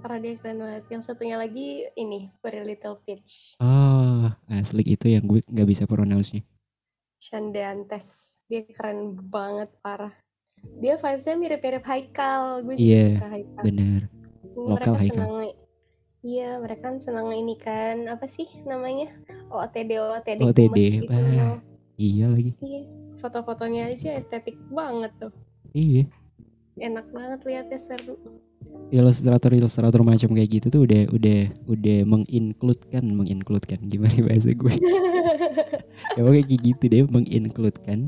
[0.00, 3.60] Karena dia keren banget yang satunya lagi ini Very Little Peach.
[3.60, 6.42] Oh asli itu yang gue nggak bisa pronounce-nya.
[7.20, 8.40] Shandeantes.
[8.48, 10.12] Dia keren banget parah.
[10.80, 12.64] Dia vibesnya mirip-mirip Haikal.
[12.64, 13.62] Gue juga Iya, suka Haikal.
[13.64, 14.00] Bener.
[14.56, 15.14] Lokal mereka Haikal.
[15.14, 15.34] senang
[16.20, 17.96] iya mereka kan senang ini kan.
[18.08, 19.08] Apa sih namanya?
[19.52, 21.58] OOTD OOTD, OOTD, gemes gitu wah.
[22.00, 22.52] Iya lagi.
[22.60, 22.82] Iya
[23.20, 25.32] foto-fotonya aja estetik banget tuh.
[25.76, 26.08] Iya.
[26.80, 28.16] Enak banget liatnya seru
[28.90, 31.40] ilustrator ilustrator macam kayak gitu tuh udah udah
[31.70, 34.74] udah mengincludekan mengincludekan gimana bahasa gue?
[36.16, 37.98] Ya pokoknya kayak gitu deh mengincludekan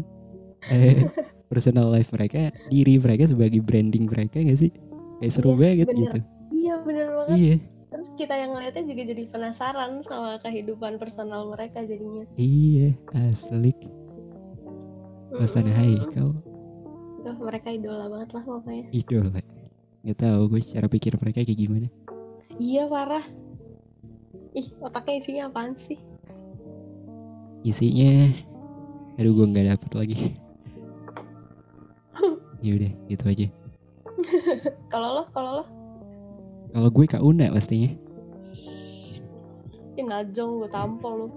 [0.72, 1.07] eh,
[1.46, 4.72] personal life mereka diri mereka sebagai branding mereka gak sih?
[5.20, 6.00] Kayak seru Iya, banget bener.
[6.00, 6.18] gitu.
[6.50, 7.36] Iya bener banget.
[7.36, 7.57] Iya.
[7.92, 12.24] Terus kita yang ngeliatnya juga jadi penasaran sama kehidupan personal mereka jadinya.
[12.40, 13.76] Iya asli.
[15.36, 15.72] Mas Tanah.
[15.76, 16.28] Haikal
[17.22, 18.84] Tuh, mereka idola banget lah pokoknya.
[18.90, 19.30] Idola
[20.03, 21.88] nggak tahu gue cara pikir mereka kayak gimana.
[22.59, 23.22] Iya parah.
[24.53, 25.98] Ih otaknya isinya apaan sih?
[27.62, 28.34] Isinya
[29.14, 30.18] aduh gue nggak dapet lagi.
[32.62, 33.46] Ya udah gitu aja.
[34.86, 35.64] Kalau lo kalau lo?
[36.70, 37.90] Kalau gue Kak Una pastinya.
[39.98, 41.28] Ih najong gue tampol lo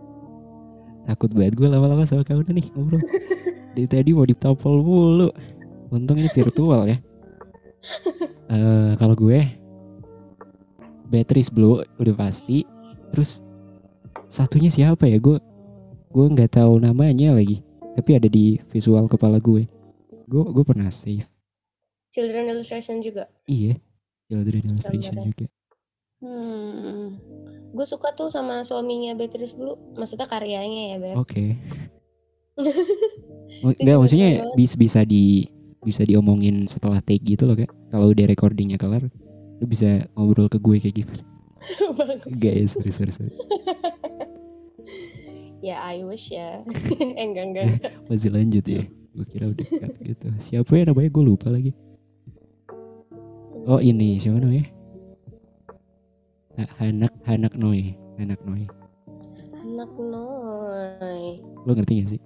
[1.05, 3.01] takut banget gue lama-lama sama Kak Una nih ngobrol.
[3.74, 5.30] Dari tadi mau ditampol mulu.
[5.93, 6.97] Untung ini virtual ya
[8.46, 9.42] Eh kalau gue
[11.10, 12.66] Beatrice Blue udah pasti.
[13.14, 13.42] Terus
[14.30, 15.18] satunya siapa ya?
[15.18, 15.42] Gue
[16.14, 17.66] gue nggak tahu namanya lagi.
[17.96, 19.66] Tapi ada di visual kepala gue.
[20.30, 21.28] Gue gue pernah save.
[22.14, 23.28] Children Illustration juga.
[23.50, 23.82] Iya
[24.32, 25.32] Children Illustration Gambarnya.
[25.36, 25.46] juga.
[26.24, 26.86] Hmm
[27.76, 31.16] gue suka tuh sama suaminya Beatrice Blue maksudnya karyanya ya Beb.
[31.20, 31.60] Oke.
[33.62, 35.52] Nggak juga maksudnya bisa bisa di
[35.86, 37.70] bisa diomongin setelah take gitu loh kayak.
[37.94, 39.06] Kalau udah recordingnya kelar
[39.56, 41.14] lu bisa ngobrol ke gue kayak gitu.
[42.00, 42.28] Bagus.
[42.28, 43.34] Enggak ya sorry sorry sorry.
[45.62, 46.66] Ya I wish ya.
[47.18, 47.66] Eh, enggak enggak
[48.10, 48.84] masih lanjut ya?
[49.16, 50.28] Gue kira udah cut gitu.
[50.42, 51.10] Siapa ya namanya?
[51.14, 51.72] Gue lupa lagi.
[53.66, 54.18] Oh ini.
[54.18, 54.66] Siapa namanya?
[56.60, 58.64] Ha- Hanak Hanak Noy Hanak Noy
[59.66, 62.22] anak noy lo ngerti gak sih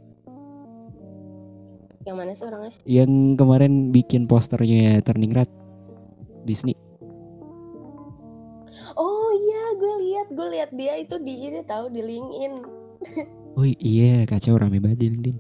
[2.08, 2.72] yang mana sih orangnya?
[2.88, 5.52] Yang kemarin bikin posternya Turning Red
[6.48, 6.76] Disney.
[8.96, 12.54] Oh iya gue lihat gue lihat dia itu di ini tahu di LinkedIn.
[13.60, 15.38] Oh iya kacau rame banget di LinkedIn.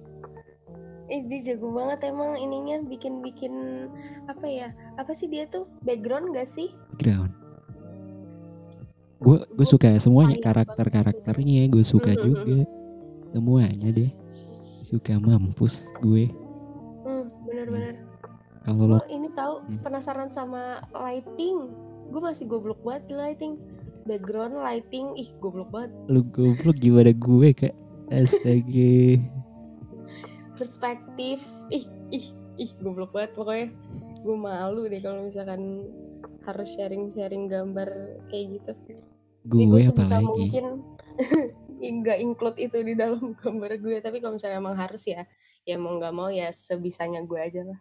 [1.07, 3.87] Eh dia jago banget emang ininya bikin-bikin
[4.27, 4.75] apa ya?
[4.99, 5.71] Apa sih dia tuh?
[5.87, 6.67] Background gak sih?
[6.99, 7.31] background.
[9.23, 12.67] Gue gue suka semuanya paling karakter karakternya gue suka juga.
[13.31, 14.11] Semuanya deh.
[14.83, 16.27] Suka mampus gue
[17.59, 17.95] Bener-bener.
[18.59, 19.79] kalau lo Gue ini tahu Hmm.
[19.81, 21.57] penasaran sama lighting.
[22.09, 23.53] Gue masih goblok banget di lighting.
[24.03, 25.91] Background lighting, ih goblok banget.
[26.07, 27.75] lu goblok gimana gue kak
[28.09, 29.21] astaga
[30.55, 31.39] Perspektif,
[31.69, 32.25] ih ih
[32.57, 33.67] ih goblok banget pokoknya.
[34.19, 35.87] Gue malu deh kalau misalkan
[36.43, 37.87] harus sharing-sharing gambar
[38.27, 38.71] kayak gitu.
[39.45, 40.65] Jadi gue sebisa apalagi mungkin
[42.03, 45.23] nggak include itu di dalam gambar gue tapi kalau misalnya emang harus ya
[45.63, 47.79] ya mau nggak mau ya sebisanya gue aja lah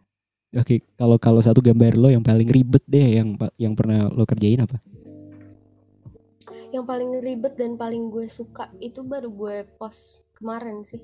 [0.51, 4.65] Oke, kalau kalau satu gambar lo yang paling ribet deh yang yang pernah lo kerjain
[4.65, 4.81] apa?
[6.69, 11.01] yang paling ribet dan paling gue suka itu baru gue post kemarin sih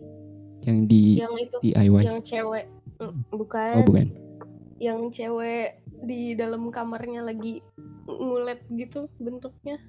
[0.60, 2.02] Yang di yang itu DIY?
[2.02, 4.06] yang cewek Mm, bukan, Oh bukan.
[4.78, 7.58] yang cewek di dalam kamarnya lagi
[8.06, 9.82] ngulet gitu bentuknya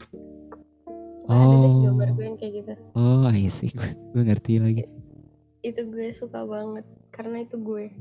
[1.22, 1.82] Pokoknya ada deh Oh.
[1.86, 3.70] gambar gue yang kayak gitu Oh, I see.
[3.70, 4.84] Gue, gue ngerti lagi.
[5.66, 7.90] Itu gue suka banget karena itu gue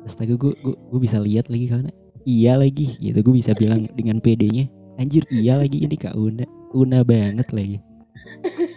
[0.00, 1.92] Astaga, gue gue, gue bisa lihat lagi karena
[2.24, 3.20] iya lagi gitu.
[3.20, 4.66] Gue bisa bilang dengan PD-nya,
[4.96, 6.48] anjir iya lagi ini Kak Una.
[6.72, 7.78] Una banget lagi.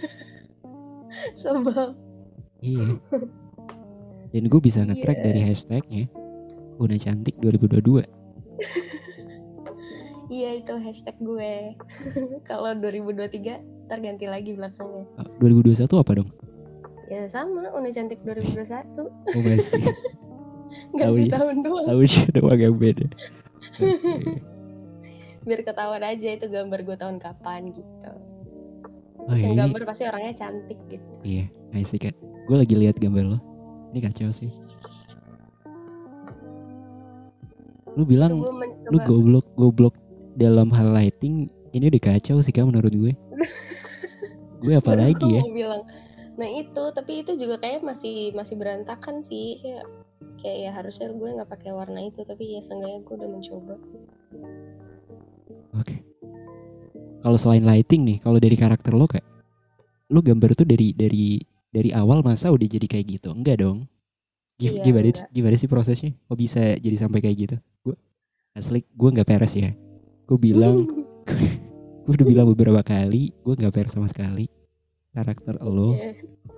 [1.39, 1.95] sebab
[2.59, 2.99] Iya.
[4.35, 5.25] Dan gue bisa nge-track Iya.
[5.31, 6.03] dari hashtagnya
[6.79, 8.03] Una cantik 2022.
[10.33, 11.77] Iya itu hashtag gue.
[12.41, 15.05] Kalau 2023 ntar ganti lagi belakangnya.
[15.21, 16.29] Oh, 2021 apa dong?
[17.13, 19.05] Ya sama, Una Cantik 2021.
[19.05, 19.85] Oh masih.
[20.97, 21.37] Ganti ya.
[21.37, 21.85] tahun doang.
[21.85, 23.05] Tahu sih doang yang beda.
[23.05, 24.41] Oke.
[25.45, 28.11] Biar ketahuan aja itu gambar gue tahun kapan gitu.
[29.29, 31.13] Oh, yang iya, gambar pasti orangnya cantik gitu.
[31.21, 31.45] Iya,
[31.77, 32.17] I see Kak.
[32.49, 33.39] Gue lagi lihat gambar lo.
[33.93, 34.49] Ini kacau sih.
[37.93, 38.41] Lu bilang
[38.89, 39.95] lu goblok goblok
[40.33, 41.45] dalam hal lighting
[41.77, 43.13] ini udah kacau sih Kak menurut gue.
[44.65, 45.41] gue apa lagi ya?
[45.53, 45.85] bilang.
[46.33, 49.61] Nah itu, tapi itu juga kayak masih masih berantakan sih.
[49.61, 49.85] Kayak,
[50.41, 53.75] kayak ya harusnya gue nggak pakai warna itu, tapi ya seenggaknya gue udah mencoba.
[55.77, 55.95] Oke.
[57.23, 59.23] Kalau selain lighting nih, kalau dari karakter lo Kak,
[60.09, 63.29] lu gambar tuh dari dari dari awal masa udah jadi kayak gitu?
[63.31, 63.85] Enggak dong.
[64.57, 65.29] Iya, gimana enggak.
[65.33, 66.11] gimana sih prosesnya?
[66.29, 67.55] Kok bisa jadi sampai kayak gitu?
[67.85, 67.95] Gue
[68.57, 69.71] asli gue nggak peres ya.
[70.25, 70.85] Gue bilang
[72.03, 74.49] gue udah bilang beberapa kali gue nggak peres sama sekali
[75.13, 75.93] karakter lo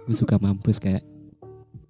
[0.05, 1.03] gue suka mampus kayak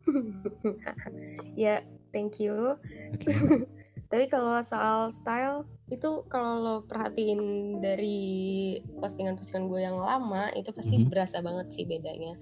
[1.58, 2.78] ya, thank you.
[3.14, 3.28] oke
[4.06, 7.42] Tapi kalau soal style itu kalau lo perhatiin
[7.82, 11.10] dari postingan-postingan gue yang lama itu pasti Mhm.
[11.10, 12.38] berasa banget sih bedanya.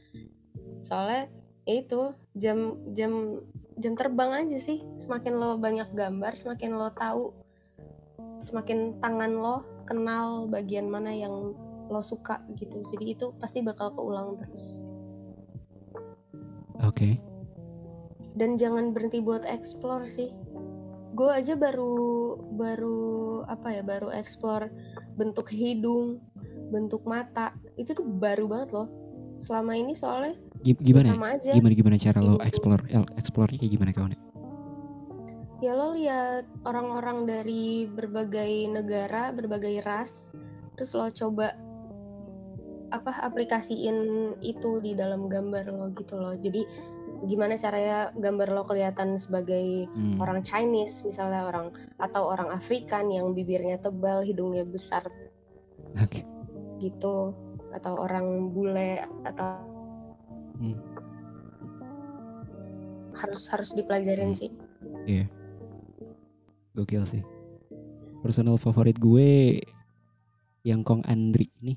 [0.83, 1.31] Soalnya
[1.63, 3.39] ya itu jam jam
[3.79, 7.31] jam terbang aja sih semakin lo banyak gambar semakin lo tahu
[8.43, 11.55] semakin tangan lo kenal bagian mana yang
[11.93, 12.81] lo suka gitu.
[12.81, 14.81] Jadi itu pasti bakal keulang terus.
[16.83, 17.21] Oke.
[18.33, 20.31] dan jangan berhenti buat explore sih.
[21.13, 23.01] Gue aja baru baru
[23.45, 24.73] apa ya baru explore
[25.13, 26.17] bentuk hidung
[26.73, 27.53] bentuk mata.
[27.77, 28.89] Itu tuh baru banget loh.
[29.37, 30.33] Selama ini soalnya
[30.65, 31.07] Gi- ya Gimana?
[31.13, 31.51] sama aja.
[31.53, 32.83] Gimana gimana cara lo explore
[33.19, 34.17] explore-nya kayak gimana kawan?
[35.63, 40.35] ya lo lihat orang-orang dari berbagai negara berbagai ras
[40.75, 41.55] terus lo coba
[42.93, 43.97] apa aplikasiin
[44.45, 46.61] itu di dalam gambar lo gitu loh jadi
[47.25, 50.21] gimana caranya gambar lo kelihatan sebagai Hmm.
[50.21, 55.09] orang Chinese misalnya orang atau orang Afrikan yang bibirnya tebal hidungnya besar
[55.97, 56.21] Oke.
[56.77, 57.33] gitu
[57.73, 59.57] atau orang bule atau
[60.61, 60.77] Hmm.
[63.17, 64.37] harus harus dipelajarin Hmm.
[64.37, 64.51] sih
[65.03, 65.27] Iya.
[66.73, 67.23] Gokil sih.
[68.23, 69.59] Personal favorit gue
[70.63, 71.75] yang Kong Andri nih.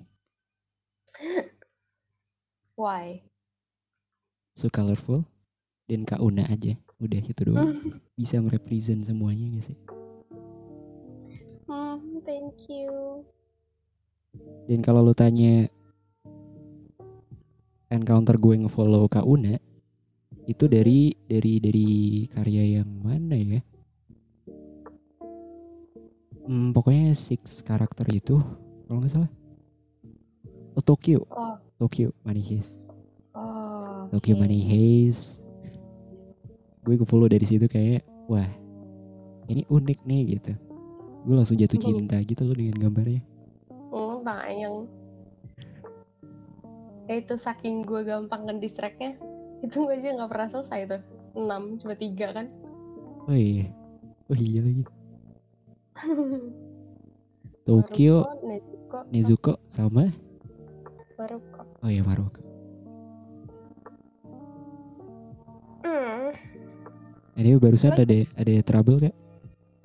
[2.81, 3.23] Why
[4.57, 5.29] So colorful.
[5.85, 6.81] Dan Kak Una aja.
[6.97, 7.77] Udah itu doang.
[8.19, 9.79] Bisa merepresent semuanya gak sih?
[11.69, 13.21] hmm, thank you
[14.65, 15.69] Dan kalau lu tanya
[17.93, 19.61] encounter gue ngefollow Kak Una
[20.49, 21.89] itu dari dari dari
[22.33, 23.61] karya yang mana ya?
[26.49, 28.41] Hmm, pokoknya six karakter itu
[28.89, 29.31] kalau nggak salah.
[30.77, 32.77] Oh, Tokyo, oh Tokyo Money Heist.
[33.33, 34.41] oh Tokyo oke.
[34.45, 35.41] Money Heist.
[36.85, 38.47] Gue ke follow dari situ kayak wah
[39.49, 40.53] ini unik nih gitu.
[41.25, 43.25] Gue langsung jatuh cinta gitu loh dengan gambarnya.
[43.73, 44.85] Hmm, tayang.
[47.09, 49.17] Ya itu saking gue gampang kan distractnya
[49.65, 51.03] itu gue aja nggak pernah selesai tuh
[51.33, 52.47] 6 cuma tiga kan
[53.27, 53.67] Oh iya,
[54.31, 54.85] oh iya lagi.
[57.67, 60.15] Tokyo, Nezuko Nezuko sama
[61.17, 62.41] Maruko oh iya Maroko.
[65.83, 66.31] hmm.
[67.37, 68.05] Ini barusan Apa?
[68.05, 69.13] ada ada trouble?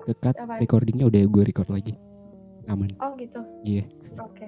[0.02, 0.58] Kekat Apaan?
[0.58, 1.94] recordingnya udah gue record lagi.
[2.64, 2.88] Aman.
[2.98, 3.84] oh gitu Iya.
[4.14, 4.46] oke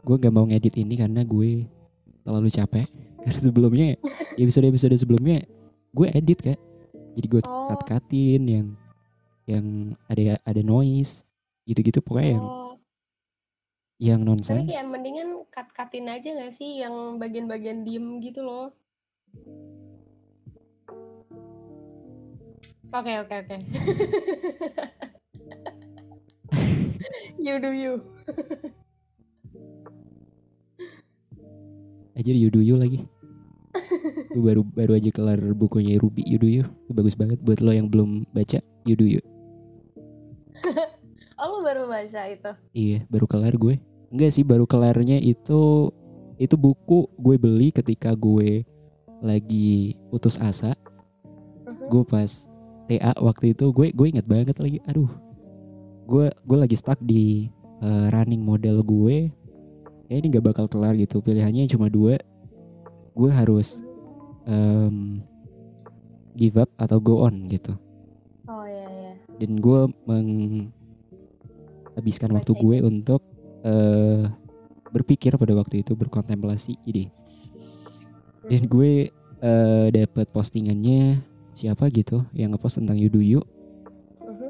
[0.00, 1.66] Gue gak mau ngedit ini karena gue
[2.22, 2.86] terlalu capek.
[3.26, 3.86] Karena sebelumnya
[4.38, 5.42] episode episode sebelumnya
[5.90, 6.58] gue edit kak.
[7.18, 7.66] Jadi gue Oh.
[7.74, 8.66] cut cutin yang
[9.46, 9.66] yang
[10.06, 11.26] ada ada noise
[11.64, 12.44] gitu-gitu pokoknya oh yang
[13.96, 14.68] tapi nonsense.
[14.68, 18.72] kayak mendingan cut cutin aja gak sih yang bagian-bagian diem gitu loh
[22.92, 23.56] oke oke oke
[27.44, 28.04] you do you
[32.16, 33.04] aja di Yuduyu lagi.
[34.32, 36.64] gue baru baru aja kelar bukunya Ruby Yuduyu.
[36.64, 39.20] Itu bagus banget buat lo yang belum baca Yuduyu.
[41.36, 43.76] oh lu baru baca itu Iya, baru kelar gue.
[44.12, 45.90] Enggak sih, baru kelarnya itu
[46.36, 48.64] itu buku gue beli ketika gue
[49.20, 50.76] lagi putus asa.
[51.64, 51.88] Mhm.
[51.88, 52.30] Gue pas
[52.86, 54.78] TA waktu itu gue gue inget banget lagi.
[54.86, 55.10] Aduh.
[56.06, 57.50] Gue gue lagi stuck di
[57.82, 59.32] eh, running model gue.
[60.06, 61.18] Kayak ini gak bakal kelar gitu.
[61.18, 62.14] Pilihannya cuma dua.
[63.16, 63.82] Gue harus
[64.46, 65.18] em,
[66.38, 67.74] give up atau go on gitu.
[68.46, 69.12] oh ya ya
[69.42, 69.80] Dan gue
[71.96, 73.24] menghabiskan waktu gue untuk
[73.64, 74.28] eh
[74.92, 77.08] berpikir pada waktu itu berkontemplasi ide.
[78.44, 79.08] Dan gue
[79.40, 81.24] eh dapat postingannya
[81.56, 83.40] siapa gitu yang ngepost tentang Yuduyu.
[84.20, 84.48] Mhm.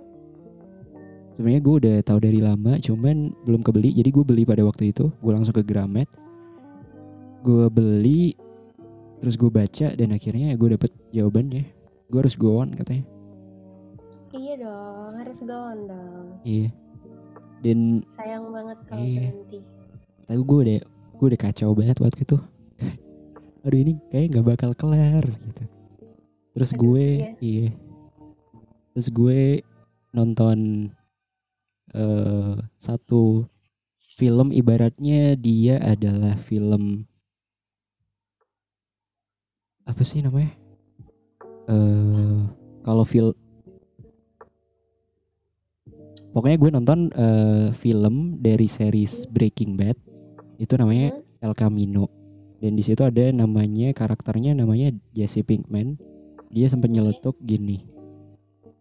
[1.39, 3.95] Sebenarnya gue udah tahu dari lama, cuman belum kebeli.
[3.95, 5.15] Jadi gue beli pada waktu itu.
[5.23, 6.11] Gue langsung ke Gramet.
[7.47, 8.35] Gue beli,
[9.23, 11.63] terus gue baca dan akhirnya gue dapet jawabannya.
[12.11, 13.07] Gue harus go on katanya.
[14.37, 16.69] iya dong harus go on dong Iya.
[17.67, 19.35] Dan sayang banget kalau Iya.
[19.35, 19.61] berhenti
[20.27, 20.79] tapi gue udah
[21.17, 22.39] gue udah kacau banget waktu itu.
[23.63, 25.63] Aduh ini kayak nggak bakal kelar gitu.
[26.55, 27.31] Terus Aduh, gue iya.
[27.39, 27.69] iya.
[28.95, 29.41] Terus gue
[30.11, 30.91] nonton
[31.95, 33.47] eh satu
[34.19, 37.07] film ibaratnya dia adalah film
[39.87, 40.51] apa sih namanya?
[41.71, 42.39] Eh
[42.83, 43.31] kalau film
[46.37, 49.97] Pokoknya gue nonton eh, film dari series Breaking Bad.
[50.59, 51.41] Itu namanya Mhm.
[51.41, 52.05] El Camino.
[52.59, 55.97] Dan di situ ada namanya karakternya namanya Jesse Pinkman.
[56.49, 57.85] Dia sempat nyeletuk gini.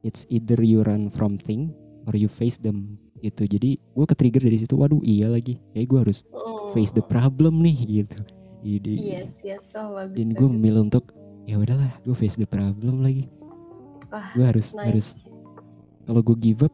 [0.01, 1.71] It's either you run from thing
[2.03, 2.99] or you face them.
[3.17, 3.47] Gitu.
[3.47, 5.55] Jadi gue ke trigger dari situ waduh iya lagi.
[5.71, 6.71] Kayak gue harus Mm.
[6.71, 8.19] face the problem nih gitu.
[8.61, 10.17] Ide Yes, yes, oh bagus.
[10.17, 13.31] dan gue memilih untuk ya udahlah gue face the problem lagi.
[14.33, 14.85] Gue harus nice.
[14.85, 15.07] harus
[16.03, 16.73] kalau gue give up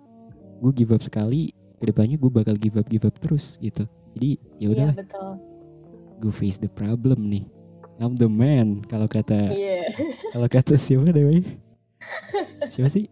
[0.61, 3.83] gue give up sekali ke depannya gue bakal give up give up terus gitu.
[4.13, 4.95] Jadi ya Iya udahlah.
[4.95, 5.31] betul.
[6.21, 7.49] gue face the problem nih.
[7.97, 9.89] I'm the man kalau kata Iya.
[10.33, 11.49] kalau kata siapa namanya?
[12.65, 13.09] Siapa sih?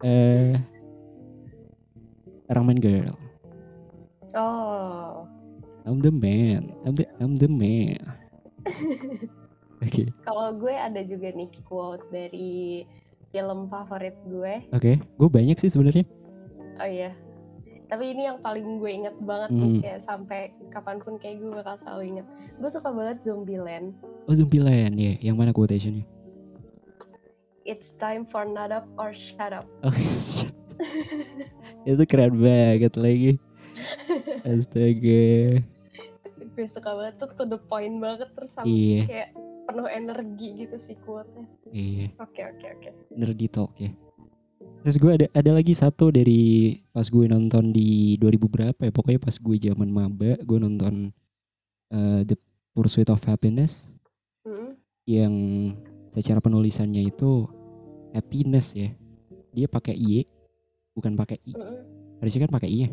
[0.00, 0.54] Eh
[2.48, 3.18] Ramen Girl.
[4.32, 5.24] Oh,
[5.82, 7.98] I'm the man I'm the I'm the man.
[9.84, 10.10] Oke.
[10.20, 12.84] Kalau gue ada juga nih quote dari
[13.28, 14.54] film favorit gue.
[14.72, 16.08] oke gue banyak sih sebenarnya
[16.78, 17.10] Oh iya.
[17.84, 19.60] Tapi ini yang paling gue inget banget Hmm.
[19.60, 22.26] nih kayak sampai kapan pun kayak gue bakal selalu inget.
[22.54, 23.96] Gue suka banget Zombieland.
[24.24, 26.04] oh Zombieland ya yang mana quotationnya
[27.62, 29.64] It's time for nut up or shut up.
[29.82, 30.52] oh shit.
[31.82, 33.32] itu keren banget lagi
[34.42, 35.58] astaga
[36.50, 39.28] gue suka banget tuh to the point banget terus sampai iya kayak
[39.64, 41.44] penuh energi gitu sih quote-nya.
[41.70, 42.90] iya Oke oke oke.
[43.10, 43.90] nerdy talk ya.
[44.86, 49.20] Terus gue ada ada lagi satu dari pas gue nonton di 2000 berapa ya pokoknya
[49.20, 51.10] pas gue zaman maba gue nonton
[51.92, 52.36] eh, The
[52.72, 53.90] Pursuit of Happiness
[54.48, 54.80] Hmm.
[55.04, 55.34] yang
[56.08, 57.44] secara penulisannya itu
[58.16, 58.88] happiness ya.
[59.52, 60.24] Dia pakai i
[60.96, 61.52] bukan pakai i.
[61.52, 61.80] Mm-mm.
[62.24, 62.90] Harusnya kan pakai i ya.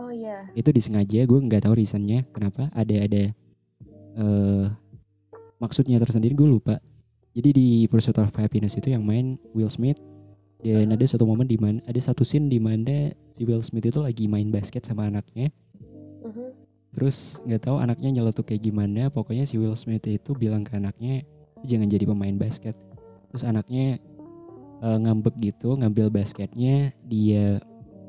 [0.00, 0.48] Oh iya.
[0.56, 3.22] Itu disengaja gue nggak tahu reasonnya kenapa ada ada
[4.16, 4.66] eh
[5.60, 6.80] maksudnya tersendiri gue lupa.
[7.36, 10.00] Jadi di Pursuit of Happiness itu yang main Will Smith
[10.60, 14.00] dan ada satu momen di mana ada satu scene di mana si Will Smith itu
[14.00, 15.48] lagi main basket sama anaknya.
[16.20, 16.46] Mhm.
[16.92, 19.08] Terus nggak tahu anaknya nyeletuk kayak gimana.
[19.08, 21.24] Pokoknya si Will Smith itu bilang ke anaknya
[21.64, 22.76] jangan jadi pemain basket.
[23.32, 23.96] Terus anaknya
[24.84, 27.62] eh, ngambek gitu, ngambil basketnya, dia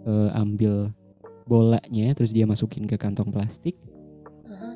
[0.03, 0.91] eh, ambil
[1.47, 3.79] bolanya, terus dia masukin ke kantong plastik.
[4.49, 4.75] Aha.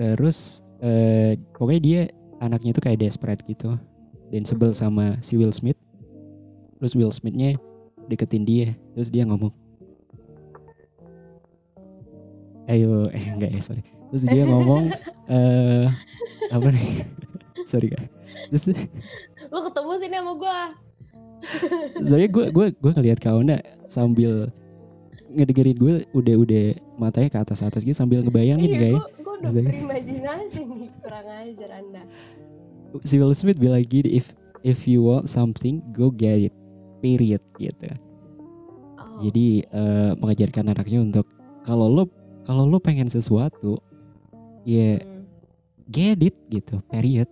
[0.00, 2.00] Terus eh, pokoknya dia
[2.40, 3.76] anaknya itu kayak desperate gitu
[4.32, 5.76] dan sebel sama si Will Smith.
[6.80, 7.60] Terus Will Smithnya
[8.08, 9.52] deketin dia, terus dia ngomong,
[12.66, 13.82] ayo eh enggak ya sorry.
[14.10, 14.90] Terus dia ngomong
[15.32, 15.86] eh
[16.50, 17.04] apa nih?
[17.70, 18.08] sorry kak.
[18.50, 18.74] Terus
[19.50, 20.58] Lu ketemu sini sama gue.
[22.06, 23.56] soalnya gue gue gue ngeliat Kauna
[23.88, 24.52] sambil
[25.32, 26.64] ngedengerin gue udah udah
[27.00, 30.88] matanya ke atas atas gitu sambil ngebayangin Iya, kayak gue udah berimajinasi nih.
[31.00, 32.02] Kurang ajar anda.
[33.06, 36.54] si Will Smith bilang gini if if you want something go get it
[37.00, 37.88] period gitu
[38.94, 39.16] Oh.
[39.18, 41.24] jadi eh, mengajarkan anaknya untuk
[41.62, 42.04] kalau lo
[42.42, 43.80] kalau lo pengen sesuatu
[44.62, 45.24] ya Hmm.
[45.88, 47.26] get it gitu period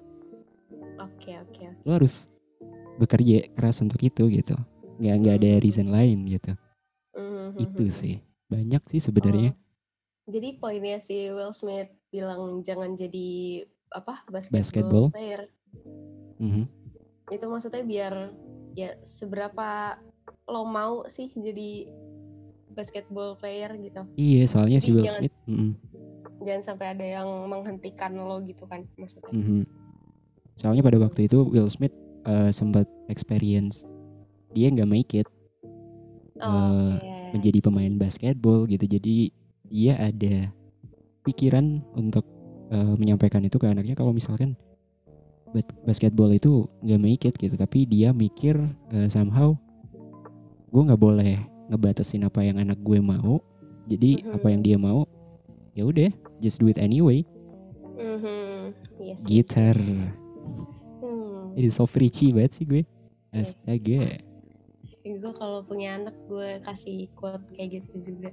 [0.99, 1.61] Oke oke.
[1.61, 1.85] oke.
[1.85, 2.33] lo harus
[2.97, 4.57] bekerja keras untuk itu gitu
[4.97, 6.57] nggak nggak ada reason lain gitu
[7.13, 7.61] Mhm.
[7.61, 8.17] itu sih
[8.47, 9.67] banyak sih sebenarnya Oh.
[10.29, 15.07] Jadi poinnya si Will Smith bilang jangan jadi apa basketball, Basketball.
[15.09, 15.49] player.
[16.37, 16.69] Mhm.
[17.27, 18.15] Itu maksudnya biar
[18.79, 19.99] ya seberapa
[20.47, 21.91] lo mau sih jadi
[22.71, 24.07] basketball player gitu.
[24.15, 25.73] iya soalnya si Will jangan- Smith mhm,
[26.39, 29.35] Jangan sampai ada yang menghentikan lo gitu kan maksudnya.
[29.35, 29.67] mhm.
[30.55, 31.91] soalnya pada waktu itu Will Smith
[32.23, 33.83] eh, sempat experience
[34.53, 35.29] dia nggak make it
[36.39, 39.35] Oh, eh, menjadi pemain basketball gitu jadi
[39.67, 40.55] dia ada
[41.25, 42.23] pikiran untuk
[42.71, 44.55] eh, menyampaikan itu ke anaknya kalau misalkan
[45.83, 48.55] basketball itu nggak make it gitu tapi dia mikir
[48.91, 49.57] eh, somehow
[50.69, 53.41] gue nggak boleh ngebatasin apa yang anak gue mau
[53.85, 54.35] jadi Mhm.
[54.37, 55.09] apa yang dia mau
[55.73, 57.25] ya udah just do it anyway
[57.97, 58.77] Mhm.
[58.99, 60.13] Yes, yes, gitar yes.
[61.01, 61.55] Hmm.
[61.55, 62.83] ini so preachy banget sih gue
[63.31, 64.21] astaga
[65.09, 68.29] Gue kalau punya anak gue kasih quote kayak gitu juga.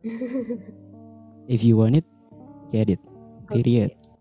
[1.52, 2.06] if you want it
[2.70, 3.00] get it
[3.46, 4.15] period Oke.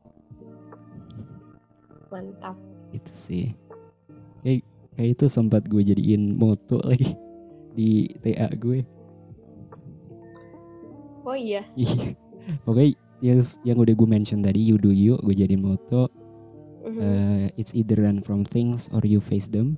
[2.15, 2.55] Mantap.
[2.89, 3.45] itu sih
[4.39, 4.63] kayak
[4.95, 7.11] kayak itu sempat gue jadiin moto lagi
[7.77, 8.87] di TA gue
[11.25, 11.65] Oh iya.
[11.75, 12.13] Iya.
[12.61, 16.07] Pokoknya yang, yang udah gue mention tadi you do you gue jadiin moto
[16.85, 17.01] Mhm.
[17.01, 19.73] eh, it's either run from things or you face them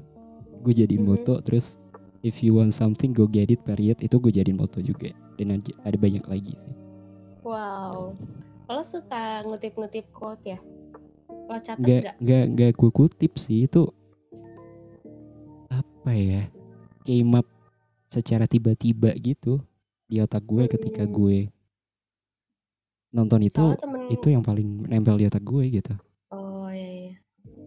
[0.62, 1.10] gue jadiin Mhm.
[1.10, 1.80] moto terus
[2.20, 5.72] if you want something go get it period itu gue jadiin moto juga dan ada,
[5.82, 6.76] ada banyak lagi sih
[7.42, 8.12] Wow.
[8.68, 10.60] Lo suka ngutip-ngutip quote ya?
[11.48, 12.16] Lo catat nggak nggak?
[12.20, 13.88] nggak nggak gue kutip sih itu
[15.70, 16.44] apa ya
[17.04, 17.48] came up
[18.08, 19.60] secara tiba-tiba gitu
[20.06, 21.14] di otak gue ketika Hmm.
[21.14, 21.38] gue
[23.10, 25.94] nonton itu temen itu yang paling nempel di otak gue gitu
[26.28, 27.14] Oh iya iya.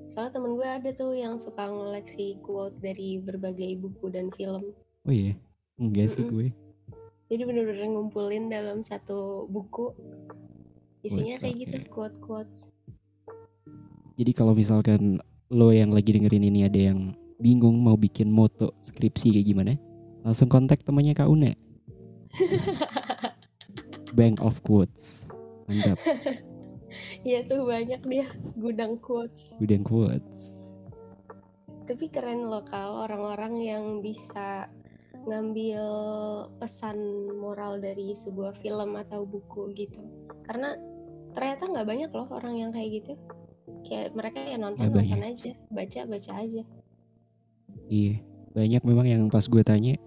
[0.05, 4.77] Soalnya temen gue ada tuh yang suka ngoleksi quote dari berbagai buku dan film.
[5.01, 5.33] oh iya
[5.77, 6.31] enggak sih Mm-mm.
[6.31, 6.49] gue
[7.31, 9.95] Jadi bener-bener ngumpulin dalam satu buku
[11.01, 11.63] isinya Quotes, kayak oke.
[11.63, 12.59] gitu quote quotes
[14.21, 15.17] Jadi kalau misalkan
[15.49, 19.73] lo yang lagi dengerin ini ada yang bingung mau bikin moto skripsi kayak gimana,
[20.21, 21.57] langsung kontak temannya Kak Una.
[24.21, 25.33] Bank of Quotes.
[25.71, 25.97] Mantap,
[27.31, 28.27] ya tuh banyak dia
[28.59, 30.71] gudang quotes gudang quotes.
[31.87, 34.71] tapi keren loh kalau orang-orang yang bisa
[35.27, 35.83] ngambil
[36.59, 36.99] pesan
[37.39, 40.01] moral dari sebuah film atau buku gitu
[40.47, 40.79] karena
[41.35, 43.15] ternyata nggak banyak loh orang yang kayak gitu
[43.83, 46.63] kayak mereka ya nonton nonton aja baca baca aja
[47.87, 49.99] Iya, banyak memang yang pas gue tanya,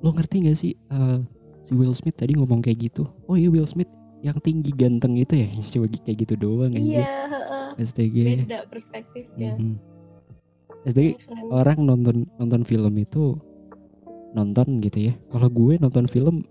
[0.00, 1.18] lo ngerti gak sih eh,
[1.62, 3.08] si Will Smith tadi ngomong kayak gitu?
[3.24, 3.88] Oh iya Will Smith
[4.20, 7.68] yang tinggi ganteng itu ya, cuma kayak gitu doang iya heeh.
[7.80, 8.16] STG.
[8.44, 9.76] beda perspektifnya Mhm.
[10.84, 11.48] STG Keren.
[11.48, 13.38] orang nonton nonton film itu
[14.32, 15.14] nonton gitu ya.
[15.30, 16.44] Kalau gue nonton film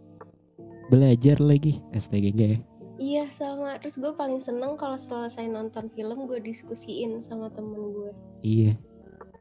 [0.90, 2.60] belajar lagi STG enggak ya?
[3.02, 3.82] Iya sama.
[3.82, 8.14] Terus gue paling seneng kalau selesai nonton film gue diskusiin sama temen gue.
[8.46, 8.78] Iya.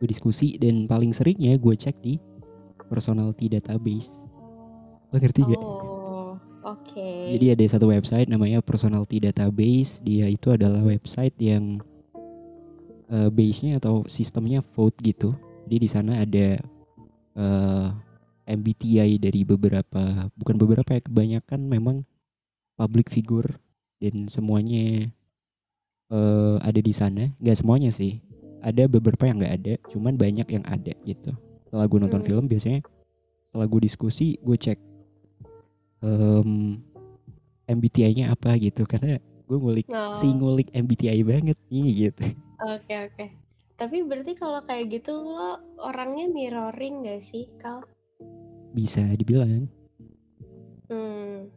[0.00, 2.16] Gue diskusi dan paling seringnya gue cek di
[2.88, 4.24] personality database.
[5.12, 5.60] Lo ngerti gak?
[5.60, 7.12] Oh, oke.
[7.36, 10.00] Jadi ada satu website namanya personality database.
[10.00, 11.84] Dia itu adalah website yang
[13.12, 15.36] eh, base-nya atau sistemnya vote gitu.
[15.68, 16.56] Jadi di sana ada
[17.36, 17.86] eh,
[18.48, 22.08] MBTI dari beberapa, bukan beberapa ya, kebanyakan memang
[22.80, 23.60] public figure
[24.00, 25.12] dan semuanya
[26.08, 27.28] eh, ada di sana.
[27.36, 28.24] Gak semuanya sih.
[28.64, 31.32] Ada beberapa yang nggak ada, cuman banyak yang ada gitu.
[31.68, 32.28] Setelah gue nonton Hmm.
[32.28, 32.80] film biasanya
[33.48, 34.78] setelah gue diskusi gue cek
[36.00, 36.80] em,
[37.64, 42.24] MBTI-nya apa gitu karena gue ngulik Oh, si ngulik MBTI banget nih gitu.
[42.60, 43.26] Oke oke.
[43.74, 47.80] Tapi berarti kalau kayak gitu lo orangnya mirroring gak sih, Kal?
[48.70, 49.72] Bisa dibilang
[50.86, 51.48] Hmm.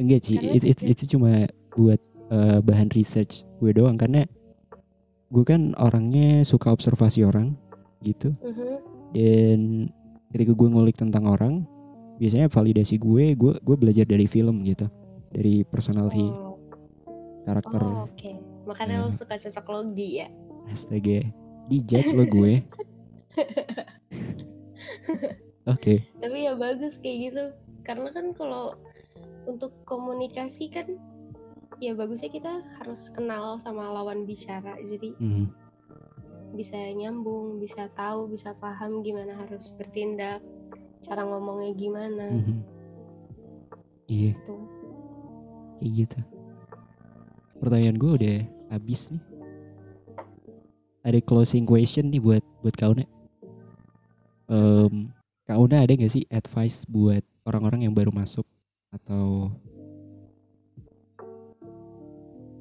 [0.00, 2.00] Enggak sih Karena itu, itu, cuma buat
[2.32, 4.00] eh, bahan research gue doang.
[4.00, 4.24] Karena
[5.30, 7.54] gue kan orangnya suka observasi orang
[8.00, 8.32] gitu.
[8.40, 8.68] Mhm.
[9.10, 9.60] dan
[10.30, 11.66] ketika gue ngulik tentang orang
[12.16, 14.86] biasanya validasi gue gue gue belajar dari film gitu.
[15.30, 16.58] Dari personality Oh,
[17.44, 17.82] karakter.
[17.82, 18.30] Oh, oke.
[18.66, 19.16] Makanya lo Ya.
[19.18, 20.28] suka cocok logi ya?
[20.66, 21.26] astaga.
[21.66, 22.62] Di judge lo gue.
[25.66, 26.02] Oke.
[26.18, 27.44] Tapi ya bagus kayak gitu.
[27.82, 28.74] Karena kan kalau
[29.50, 30.86] untuk komunikasi kan
[31.82, 34.78] ya bagusnya kita harus kenal sama lawan bicara.
[34.80, 35.46] Jadi Mhm.
[36.54, 40.42] bisa nyambung, bisa tahu, bisa paham gimana harus bertindak,
[41.00, 42.56] cara ngomongnya gimana Mhm.
[44.06, 44.60] iya tuh.
[45.80, 46.18] kayak gitu
[47.56, 48.38] pertanyaan gue udah
[48.68, 49.22] habis nih
[51.00, 53.04] ada closing question nih buat buat Kauna
[54.52, 55.08] um,
[55.48, 58.44] Kauna ada gak sih advice buat orang-orang yang baru masuk
[58.90, 59.50] atau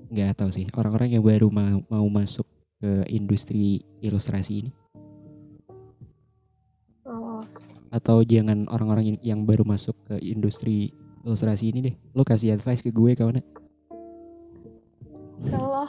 [0.09, 2.45] nggak tahu sih orang-orang yang baru mau, mau masuk
[2.81, 4.71] ke industri ilustrasi ini.
[7.05, 7.41] Oh,
[7.89, 10.93] atau jangan orang-orang yang- baru masuk ke industri
[11.25, 11.95] ilustrasi ini deh.
[12.13, 13.41] Lo kasih advice ke gue Kauna
[15.47, 15.87] kalau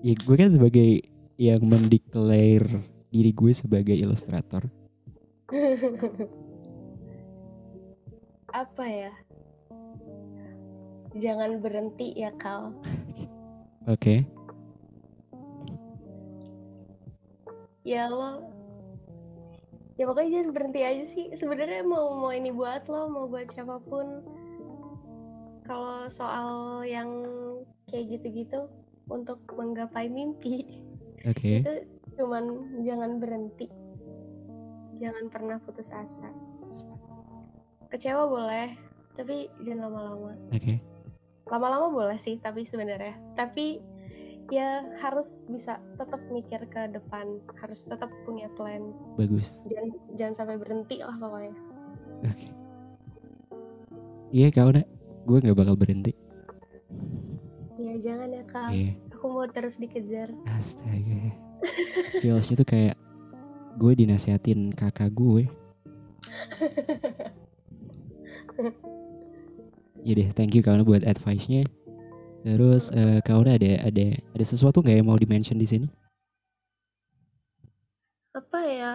[0.00, 1.04] ya gue kan sebagai
[1.36, 2.64] yang mendeklar
[3.12, 4.64] diri gue sebagai ilustrator
[8.52, 9.12] apa ya?
[11.12, 12.72] Jangan berhenti ya Kal.
[13.90, 14.24] oke
[17.82, 18.46] Ya lo
[20.00, 21.26] Ya pokoknya jangan berhenti aja sih.
[21.36, 24.24] Sebenarnya mau mau ini buat lo, mau buat siapa pun.
[25.68, 27.12] Kalau soal yang
[27.92, 28.72] kayak gitu-gitu
[29.12, 30.82] untuk menggapai mimpi
[31.26, 31.72] oke itu
[32.18, 32.44] cuman
[32.82, 33.68] jangan berhenti.
[34.98, 36.30] Jangan pernah putus asa.
[37.92, 38.72] Kecewa boleh,
[39.12, 40.32] tapi jangan lama-lama.
[40.48, 40.74] oke
[41.44, 43.12] Lama-lama boleh sih, tapi sebenarnya.
[43.34, 43.84] Tapi
[44.48, 48.80] ya harus bisa tetap mikir ke depan, harus tetap punya plan.
[49.14, 51.52] bagus Jangan jangan sampai berhenti lah pokoknya.
[52.22, 52.46] oke
[54.30, 54.88] iya kau nak
[55.22, 56.12] gue nggak bakal berhenti
[57.74, 60.30] Ya jangan ya kak, iya aku mau terus dikejar.
[60.48, 61.32] astaga
[62.16, 62.96] feelsnya tuh kayak
[63.74, 65.46] gue dinasihatin kakak gue
[70.06, 71.64] ya deh thank you kawan buat advice-nya
[72.42, 75.88] terus eh kawan ada ada ada sesuatu nggak yang mau di mention di sini
[78.32, 78.94] Apa ya?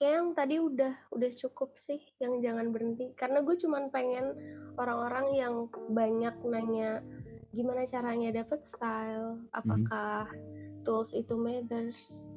[0.00, 3.12] Kayak yang tadi udah udah cukup sih, yang jangan berhenti.
[3.12, 4.32] Karena gue cuman pengen
[4.80, 5.54] orang-orang yang
[5.92, 7.04] banyak nanya
[7.52, 10.24] gimana caranya dapet style, apakah
[10.80, 12.32] tools itu matters?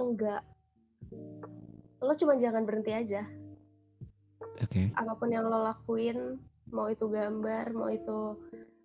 [0.00, 0.40] Enggak.
[2.00, 3.28] Lo cuma jangan berhenti aja.
[4.62, 6.38] Oke apa pun yang lo lakuin
[6.70, 8.38] mau itu gambar mau itu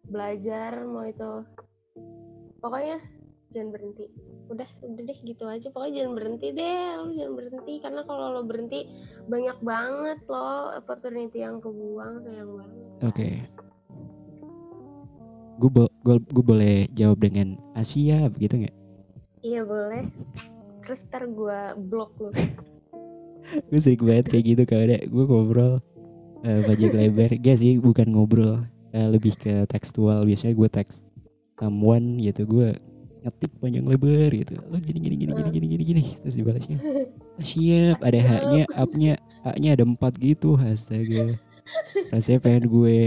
[0.09, 1.45] belajar mau itu
[2.59, 2.97] pokoknya
[3.49, 4.05] jangan berhenti
[4.49, 8.41] udah udah deh gitu aja pokoknya jangan berhenti deh lu jangan berhenti karena kalau lo
[8.45, 8.89] berhenti
[9.29, 13.27] banyak banget lo opportunity yang kebuang sayang banget Oke.
[13.31, 13.61] guys.
[15.59, 15.91] Gue bo-
[16.43, 18.79] boleh jawab dengan Asia begitu nggak?
[19.39, 20.03] iya boleh
[20.83, 22.31] terus ntar gue blok lo
[23.69, 25.73] gue sering banget kayak gitu kalau ada gue ngobrol
[26.43, 27.29] eh panjang lebar.
[27.35, 28.63] Gak sih bukan ngobrol.
[28.89, 30.23] Eh, lebih ke tekstual.
[30.25, 31.03] Biasanya gue teks
[31.59, 32.47] someone gitu.
[32.47, 32.79] Gue
[33.21, 34.55] ngetik panjang lebar gitu.
[34.71, 35.83] Lo gini gini gini gini gini gini.
[35.83, 37.97] Gini terus dibalasnya "Ah, siap.
[38.01, 39.13] Ada haknya upnya
[39.43, 40.55] haknya ada empat gitu.
[40.55, 41.35] Astaga.
[42.09, 42.97] Rasanya pengen gue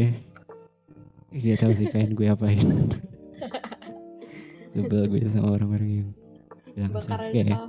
[1.32, 2.62] gak tahu sih pengen gue apain.
[4.73, 6.09] Sebel gue sama orang-orang yang
[6.73, 7.69] bilang mental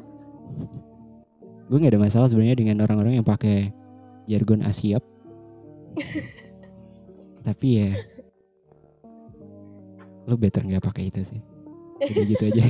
[1.69, 3.72] gue nggak ada masalah sebenarnya dengan orang-orang yang pakai
[4.27, 5.03] jargon Asiap
[7.48, 7.90] tapi ya
[10.27, 11.41] lo better nggak pakai itu sih
[12.07, 12.64] gitu gitu aja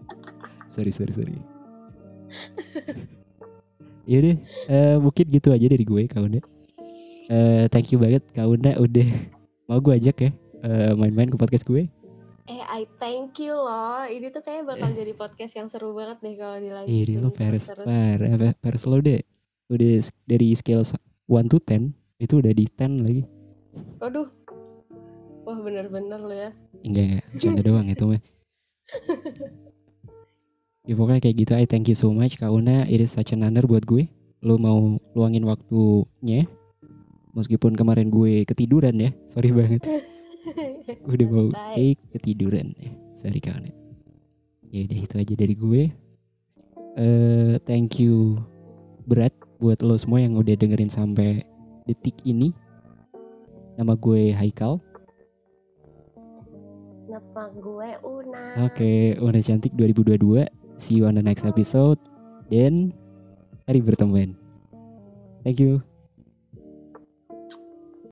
[0.74, 1.36] sorry sorry sorry
[4.04, 4.36] Yaudah,
[4.68, 6.40] eh mungkin gitu aja dari gue Kaunda.
[7.32, 9.08] Eh thank you banget Kaunda udah
[9.64, 10.30] mau gue ajak ya
[10.60, 11.88] eh, main-main ke podcast gue.
[12.44, 16.34] Eh I thank you loh ini tuh kayak bakal jadi podcast yang seru banget deh
[16.36, 17.08] kalau dilanjutin Eh.
[17.08, 17.64] Ih, lo Paris,
[18.60, 19.20] Paris lo deh.
[19.72, 19.92] Udah
[20.28, 20.92] dari scale 1
[21.48, 23.22] to 10 itu udah di 10 lagi.
[23.96, 24.28] Waduh.
[25.44, 26.50] Wah bener-bener lo ya.
[26.84, 28.20] Enggak enggak, bercanda doang itu mah.
[30.84, 31.52] Ya pokoknya kayak gitu.
[31.56, 32.84] I thank you so much Kak Una.
[32.84, 34.04] It is such an honor buat gue.
[34.44, 36.44] Lo mau luangin waktunya.
[37.32, 39.10] Meskipun kemarin gue ketiduran ya.
[39.24, 39.80] Sorry banget.
[41.12, 42.92] Udah mau take ketiduran ya.
[43.16, 43.72] Sorry Kak Una.
[44.74, 45.82] Ya udah itu aja dari gue.
[46.98, 48.42] Eh thank you
[49.06, 49.32] berat
[49.62, 51.46] buat lo semua yang udah dengerin sampai
[51.86, 52.50] detik ini.
[53.78, 54.82] Nama gue Haikal.
[57.06, 58.44] Nama gue Una.
[58.66, 60.46] Oke, Una Cantik 2022.
[60.78, 61.98] See you on the next episode.
[62.50, 62.90] Dan
[63.70, 64.34] hari berteman.
[65.46, 65.93] Thank you.